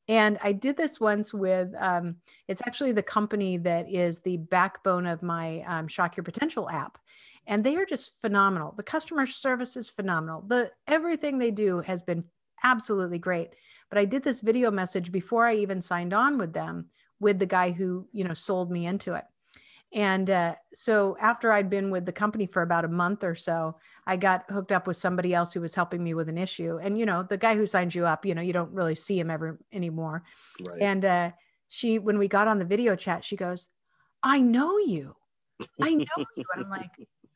And 0.10 0.40
I 0.44 0.54
did 0.54 0.76
this 0.76 1.00
once 1.00 1.36
with, 1.36 1.72
um, 1.80 2.16
it's 2.48 2.64
actually 2.66 2.94
the 2.94 3.04
company 3.04 3.58
that 3.58 3.88
is 3.88 4.22
the 4.22 4.38
backbone 4.38 5.06
of 5.06 5.22
my 5.22 5.62
um, 5.68 5.88
Shock 5.88 6.18
Your 6.18 6.24
Potential 6.24 6.68
app. 6.68 6.98
And 7.46 7.64
they 7.64 7.76
are 7.76 7.86
just 7.86 8.20
phenomenal. 8.20 8.74
The 8.76 8.82
customer 8.82 9.28
service 9.28 9.78
is 9.78 9.88
phenomenal. 9.88 10.44
The 10.48 10.72
everything 10.88 11.38
they 11.38 11.52
do 11.52 11.82
has 11.82 12.02
been 12.02 12.24
absolutely 12.64 13.20
great. 13.20 13.56
But 13.90 13.98
I 13.98 14.06
did 14.06 14.24
this 14.24 14.42
video 14.42 14.70
message 14.72 15.12
before 15.12 15.48
I 15.48 15.56
even 15.56 15.82
signed 15.82 16.14
on 16.14 16.38
with 16.38 16.54
them 16.54 16.88
with 17.20 17.40
the 17.40 17.46
guy 17.46 17.72
who, 17.72 18.08
you 18.12 18.24
know, 18.24 18.34
sold 18.34 18.72
me 18.72 18.86
into 18.86 19.14
it. 19.14 19.26
And 19.92 20.30
uh, 20.30 20.56
so 20.72 21.18
after 21.20 21.52
I'd 21.52 21.70
been 21.70 21.90
with 21.90 22.06
the 22.06 22.12
company 22.12 22.46
for 22.46 22.62
about 22.62 22.86
a 22.86 22.90
month 22.90 23.24
or 23.24 23.34
so, 23.34 23.76
I 24.06 24.18
got 24.18 24.50
hooked 24.52 24.72
up 24.72 24.86
with 24.86 24.98
somebody 24.98 25.34
else 25.34 25.52
who 25.52 25.62
was 25.62 25.74
helping 25.74 26.04
me 26.04 26.14
with 26.14 26.30
an 26.30 26.38
issue. 26.38 26.78
And, 26.80 26.98
you 26.98 27.08
know, 27.08 27.24
the 27.24 27.38
guy 27.38 27.56
who 27.56 27.66
signs 27.66 27.96
you 27.96 28.06
up, 28.06 28.24
you 28.24 28.36
know, 28.36 28.42
you 28.42 28.54
don't 28.54 28.72
really 28.72 28.94
see 28.94 29.20
him 29.20 29.32
ever 29.32 29.58
anymore. 29.74 30.24
Right. 30.68 30.82
And 30.82 31.06
uh, 31.06 31.32
she, 31.70 31.98
when 31.98 32.20
we 32.20 32.28
got 32.28 32.48
on 32.48 32.60
the 32.60 32.66
video 32.66 32.96
chat, 32.96 33.24
she 33.24 33.36
goes, 33.36 33.70
I 34.22 34.42
know 34.42 34.78
you. 34.78 35.16
I 35.82 35.96
know 35.96 36.26
you. 36.36 36.44
And 36.54 36.66
I'm 36.66 36.70
like, 36.70 36.92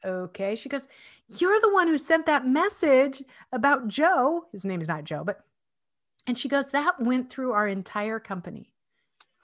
okay. 0.05 0.55
She 0.55 0.69
goes, 0.69 0.87
You're 1.27 1.59
the 1.61 1.73
one 1.73 1.87
who 1.87 1.97
sent 1.97 2.25
that 2.25 2.47
message 2.47 3.23
about 3.51 3.87
Joe. 3.87 4.45
His 4.51 4.65
name 4.65 4.81
is 4.81 4.87
not 4.87 5.03
Joe, 5.03 5.23
but, 5.23 5.41
and 6.27 6.37
she 6.37 6.47
goes, 6.49 6.71
That 6.71 6.99
went 7.01 7.29
through 7.29 7.53
our 7.53 7.67
entire 7.67 8.19
company. 8.19 8.71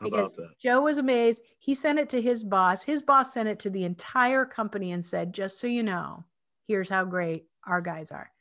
because 0.02 0.32
Joe 0.62 0.82
was 0.82 0.98
amazed. 0.98 1.44
He 1.58 1.76
sent 1.76 2.00
it 2.00 2.10
to 2.10 2.22
his 2.22 2.44
boss. 2.44 2.84
His 2.84 3.02
boss 3.02 3.34
sent 3.34 3.50
it 3.50 3.60
to 3.60 3.70
the 3.70 3.84
entire 3.84 4.46
company 4.46 4.92
and 4.94 5.04
said, 5.04 5.34
Just 5.34 5.60
so 5.60 5.68
you 5.68 5.84
know, 5.84 6.24
here's 6.68 6.90
how 6.90 7.04
great 7.06 7.46
our 7.66 7.82
guys 7.82 8.12
are. 8.12 8.32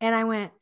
And 0.00 0.14
I 0.14 0.24
went, 0.24 0.52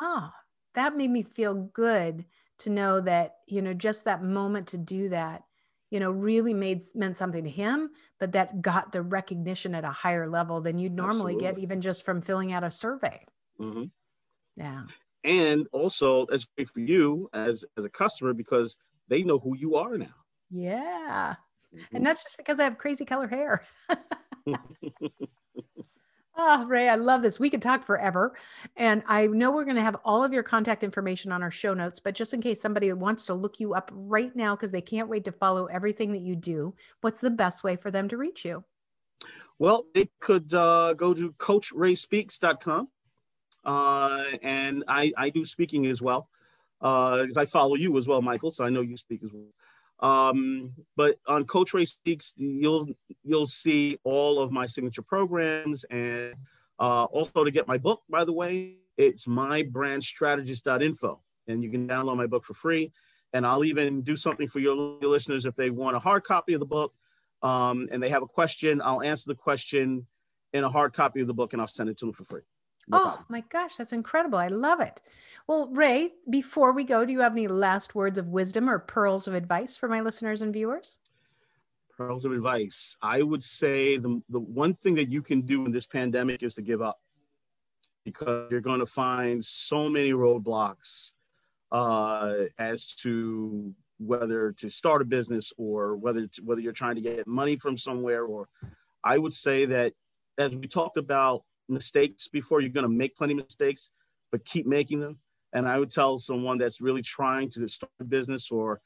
Oh, 0.00 0.30
that 0.74 0.96
made 0.96 1.10
me 1.10 1.22
feel 1.22 1.54
good 1.54 2.24
to 2.60 2.70
know 2.70 3.00
that, 3.00 3.36
you 3.46 3.62
know, 3.62 3.72
just 3.74 4.04
that 4.04 4.22
moment 4.22 4.68
to 4.68 4.78
do 4.78 5.08
that 5.10 5.42
you 5.90 6.00
know 6.00 6.10
really 6.10 6.54
made 6.54 6.82
meant 6.94 7.16
something 7.18 7.44
to 7.44 7.50
him 7.50 7.90
but 8.18 8.32
that 8.32 8.60
got 8.60 8.92
the 8.92 9.02
recognition 9.02 9.74
at 9.74 9.84
a 9.84 9.90
higher 9.90 10.28
level 10.28 10.60
than 10.60 10.78
you'd 10.78 10.94
normally 10.94 11.34
Absolutely. 11.34 11.60
get 11.60 11.62
even 11.62 11.80
just 11.80 12.04
from 12.04 12.20
filling 12.20 12.52
out 12.52 12.64
a 12.64 12.70
survey 12.70 13.20
mm-hmm. 13.60 13.84
yeah 14.56 14.82
and 15.24 15.66
also 15.72 16.26
it's 16.26 16.46
great 16.56 16.68
for 16.68 16.80
you 16.80 17.28
as 17.32 17.64
as 17.76 17.84
a 17.84 17.90
customer 17.90 18.32
because 18.32 18.76
they 19.08 19.22
know 19.22 19.38
who 19.38 19.56
you 19.56 19.76
are 19.76 19.96
now 19.96 20.06
yeah 20.50 21.34
mm-hmm. 21.74 21.96
and 21.96 22.06
that's 22.06 22.22
just 22.22 22.36
because 22.36 22.60
i 22.60 22.64
have 22.64 22.78
crazy 22.78 23.04
color 23.04 23.28
hair 23.28 23.64
Oh, 26.40 26.64
Ray, 26.66 26.88
I 26.88 26.94
love 26.94 27.22
this. 27.22 27.40
We 27.40 27.50
could 27.50 27.60
talk 27.60 27.84
forever. 27.84 28.36
And 28.76 29.02
I 29.08 29.26
know 29.26 29.50
we're 29.50 29.64
going 29.64 29.74
to 29.76 29.82
have 29.82 29.96
all 30.04 30.22
of 30.22 30.32
your 30.32 30.44
contact 30.44 30.84
information 30.84 31.32
on 31.32 31.42
our 31.42 31.50
show 31.50 31.74
notes, 31.74 31.98
but 31.98 32.14
just 32.14 32.32
in 32.32 32.40
case 32.40 32.62
somebody 32.62 32.92
wants 32.92 33.24
to 33.26 33.34
look 33.34 33.58
you 33.58 33.74
up 33.74 33.90
right 33.92 34.34
now 34.36 34.54
because 34.54 34.70
they 34.70 34.80
can't 34.80 35.08
wait 35.08 35.24
to 35.24 35.32
follow 35.32 35.66
everything 35.66 36.12
that 36.12 36.20
you 36.20 36.36
do, 36.36 36.72
what's 37.00 37.20
the 37.20 37.30
best 37.30 37.64
way 37.64 37.74
for 37.74 37.90
them 37.90 38.08
to 38.08 38.16
reach 38.16 38.44
you? 38.44 38.62
Well, 39.58 39.86
they 39.92 40.08
could 40.20 40.54
uh, 40.54 40.94
go 40.94 41.12
to 41.12 41.32
coachrayspeaks.com. 41.32 42.88
Uh, 43.64 44.24
and 44.40 44.84
I, 44.86 45.12
I 45.16 45.30
do 45.30 45.44
speaking 45.44 45.86
as 45.86 46.00
well 46.00 46.28
because 46.80 47.36
uh, 47.36 47.40
I 47.40 47.46
follow 47.46 47.74
you 47.74 47.98
as 47.98 48.06
well, 48.06 48.22
Michael. 48.22 48.52
So 48.52 48.64
I 48.64 48.70
know 48.70 48.82
you 48.82 48.96
speak 48.96 49.24
as 49.24 49.32
well. 49.32 49.42
Um, 50.00 50.72
but 50.96 51.18
on 51.26 51.44
Coach 51.44 51.74
Ray 51.74 51.84
Speaks, 51.84 52.34
you'll 52.36 52.88
you'll 53.24 53.46
see 53.46 53.98
all 54.04 54.40
of 54.40 54.52
my 54.52 54.66
signature 54.66 55.02
programs 55.02 55.84
and 55.84 56.34
Uh, 56.80 57.04
also, 57.10 57.42
to 57.42 57.50
get 57.50 57.66
my 57.66 57.76
book, 57.76 58.02
by 58.08 58.24
the 58.24 58.32
way, 58.32 58.76
it's 58.96 59.26
mybrandstrategist.info, 59.26 61.20
and 61.48 61.62
you 61.62 61.70
can 61.70 61.88
download 61.88 62.16
my 62.16 62.26
book 62.26 62.44
for 62.44 62.54
free. 62.54 62.92
And 63.32 63.44
I'll 63.44 63.64
even 63.64 64.02
do 64.02 64.16
something 64.16 64.48
for 64.48 64.60
your 64.60 64.76
listeners 65.02 65.44
if 65.44 65.56
they 65.56 65.70
want 65.70 65.96
a 65.96 65.98
hard 65.98 66.22
copy 66.24 66.54
of 66.54 66.60
the 66.60 66.66
book 66.66 66.94
um, 67.42 67.88
and 67.90 68.02
they 68.02 68.08
have 68.08 68.22
a 68.22 68.26
question. 68.26 68.80
I'll 68.80 69.02
answer 69.02 69.28
the 69.28 69.34
question 69.34 70.06
in 70.52 70.64
a 70.64 70.70
hard 70.70 70.94
copy 70.94 71.20
of 71.20 71.26
the 71.26 71.34
book 71.34 71.52
and 71.52 71.60
I'll 71.60 71.68
send 71.68 71.90
it 71.90 71.98
to 71.98 72.06
them 72.06 72.14
for 72.14 72.24
free. 72.24 72.42
No 72.90 72.98
oh 72.98 73.02
problem. 73.02 73.24
my 73.28 73.40
gosh, 73.48 73.76
that's 73.76 73.92
incredible. 73.92 74.38
I 74.38 74.48
love 74.48 74.80
it. 74.80 75.00
Well, 75.46 75.68
Ray, 75.68 76.12
before 76.30 76.72
we 76.72 76.84
go, 76.84 77.04
do 77.04 77.12
you 77.12 77.20
have 77.20 77.32
any 77.32 77.48
last 77.48 77.94
words 77.94 78.18
of 78.18 78.28
wisdom 78.28 78.68
or 78.68 78.78
pearls 78.78 79.28
of 79.28 79.34
advice 79.34 79.76
for 79.76 79.88
my 79.88 80.00
listeners 80.00 80.42
and 80.42 80.52
viewers? 80.52 80.98
Pearls 81.96 82.24
of 82.24 82.32
advice. 82.32 82.96
I 83.02 83.22
would 83.22 83.44
say 83.44 83.98
the, 83.98 84.22
the 84.30 84.40
one 84.40 84.72
thing 84.72 84.94
that 84.94 85.10
you 85.10 85.22
can 85.22 85.42
do 85.42 85.66
in 85.66 85.72
this 85.72 85.86
pandemic 85.86 86.42
is 86.42 86.54
to 86.54 86.62
give 86.62 86.80
up 86.80 86.98
because 88.04 88.50
you're 88.50 88.60
going 88.60 88.80
to 88.80 88.86
find 88.86 89.44
so 89.44 89.90
many 89.90 90.12
roadblocks 90.12 91.12
uh, 91.72 92.44
as 92.58 92.86
to 92.86 93.74
whether 93.98 94.52
to 94.52 94.70
start 94.70 95.02
a 95.02 95.04
business 95.04 95.52
or 95.58 95.96
whether 95.96 96.26
to, 96.26 96.42
whether 96.42 96.60
you're 96.60 96.72
trying 96.72 96.94
to 96.94 97.00
get 97.00 97.26
money 97.26 97.56
from 97.56 97.76
somewhere 97.76 98.24
or 98.24 98.48
I 99.04 99.18
would 99.18 99.32
say 99.32 99.66
that 99.66 99.92
as 100.38 100.54
we 100.54 100.68
talked 100.68 100.96
about 100.96 101.42
mistakes 101.68 102.28
before, 102.28 102.60
you're 102.60 102.70
going 102.70 102.84
to 102.84 102.88
make 102.88 103.16
plenty 103.16 103.34
of 103.34 103.38
mistakes, 103.38 103.90
but 104.30 104.44
keep 104.44 104.66
making 104.66 105.00
them. 105.00 105.18
And 105.52 105.68
I 105.68 105.78
would 105.78 105.90
tell 105.90 106.18
someone 106.18 106.58
that's 106.58 106.80
really 106.80 107.02
trying 107.02 107.48
to 107.50 107.68
start 107.68 107.92
a 108.00 108.04
business 108.04 108.50
or 108.50 108.80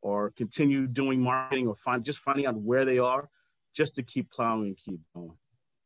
or 0.00 0.30
continue 0.36 0.86
doing 0.86 1.20
marketing 1.20 1.66
or 1.66 1.74
find 1.74 2.04
just 2.04 2.20
finding 2.20 2.46
out 2.46 2.56
where 2.56 2.84
they 2.84 3.00
are, 3.00 3.28
just 3.74 3.96
to 3.96 4.02
keep 4.02 4.30
plowing 4.30 4.66
and 4.66 4.76
keep 4.76 5.00
going. 5.12 5.36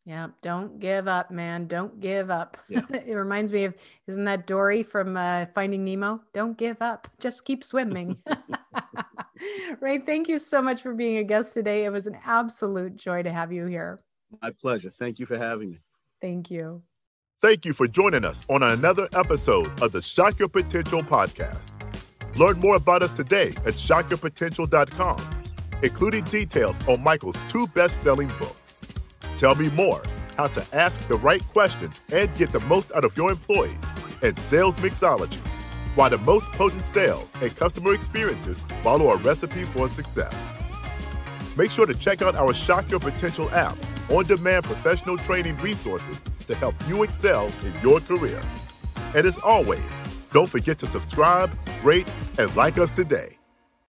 Yeah, 0.04 0.28
don't 0.42 0.80
give 0.80 1.08
up, 1.08 1.30
man. 1.30 1.66
Don't 1.66 1.98
give 2.00 2.30
up. 2.30 2.56
Yeah. 2.68 2.82
it 2.90 3.14
reminds 3.14 3.52
me 3.52 3.64
of 3.64 3.74
isn't 4.06 4.24
that 4.24 4.46
Dory 4.46 4.82
from 4.82 5.16
uh, 5.16 5.46
Finding 5.54 5.84
Nemo? 5.84 6.20
Don't 6.34 6.58
give 6.58 6.82
up. 6.82 7.08
Just 7.20 7.44
keep 7.44 7.62
swimming. 7.64 8.18
Ray, 9.80 9.98
thank 9.98 10.28
you 10.28 10.38
so 10.38 10.60
much 10.62 10.82
for 10.82 10.94
being 10.94 11.18
a 11.18 11.24
guest 11.24 11.54
today. 11.54 11.84
It 11.84 11.90
was 11.90 12.06
an 12.06 12.16
absolute 12.24 12.96
joy 12.96 13.22
to 13.22 13.32
have 13.32 13.52
you 13.52 13.66
here. 13.66 13.98
My 14.40 14.50
pleasure. 14.50 14.90
Thank 14.90 15.18
you 15.18 15.26
for 15.26 15.38
having 15.38 15.70
me. 15.70 15.78
Thank 16.22 16.52
you. 16.52 16.82
Thank 17.40 17.64
you 17.64 17.72
for 17.72 17.88
joining 17.88 18.24
us 18.24 18.42
on 18.48 18.62
another 18.62 19.08
episode 19.12 19.82
of 19.82 19.90
the 19.90 20.00
Shock 20.00 20.38
Your 20.38 20.48
Potential 20.48 21.02
podcast. 21.02 21.72
Learn 22.38 22.60
more 22.60 22.76
about 22.76 23.02
us 23.02 23.10
today 23.10 23.48
at 23.66 23.74
shockyourpotential.com, 23.74 25.42
including 25.82 26.22
details 26.24 26.78
on 26.86 27.02
Michael's 27.02 27.36
two 27.48 27.66
best 27.74 28.04
selling 28.04 28.28
books. 28.38 28.80
Tell 29.36 29.56
me 29.56 29.68
more 29.70 30.00
how 30.36 30.46
to 30.46 30.64
ask 30.72 31.06
the 31.08 31.16
right 31.16 31.42
questions 31.48 32.00
and 32.12 32.32
get 32.36 32.52
the 32.52 32.60
most 32.60 32.92
out 32.94 33.04
of 33.04 33.16
your 33.16 33.32
employees 33.32 33.74
and 34.22 34.38
sales 34.38 34.76
mixology, 34.76 35.40
why 35.96 36.08
the 36.08 36.18
most 36.18 36.46
potent 36.52 36.84
sales 36.84 37.34
and 37.42 37.54
customer 37.56 37.94
experiences 37.94 38.62
follow 38.84 39.10
a 39.10 39.16
recipe 39.16 39.64
for 39.64 39.88
success. 39.88 40.62
Make 41.56 41.72
sure 41.72 41.86
to 41.86 41.94
check 41.94 42.22
out 42.22 42.36
our 42.36 42.54
Shock 42.54 42.88
Your 42.88 43.00
Potential 43.00 43.50
app 43.50 43.76
on 44.12 44.24
demand 44.24 44.64
professional 44.64 45.16
training 45.16 45.56
resources 45.58 46.22
to 46.46 46.54
help 46.54 46.74
you 46.86 47.02
excel 47.02 47.46
in 47.64 47.72
your 47.82 48.00
career. 48.00 48.40
And 49.14 49.26
as 49.26 49.38
always, 49.38 49.80
don't 50.32 50.48
forget 50.48 50.78
to 50.80 50.86
subscribe, 50.86 51.52
rate, 51.82 52.08
and 52.38 52.54
like 52.54 52.78
us 52.78 52.92
today. 52.92 53.36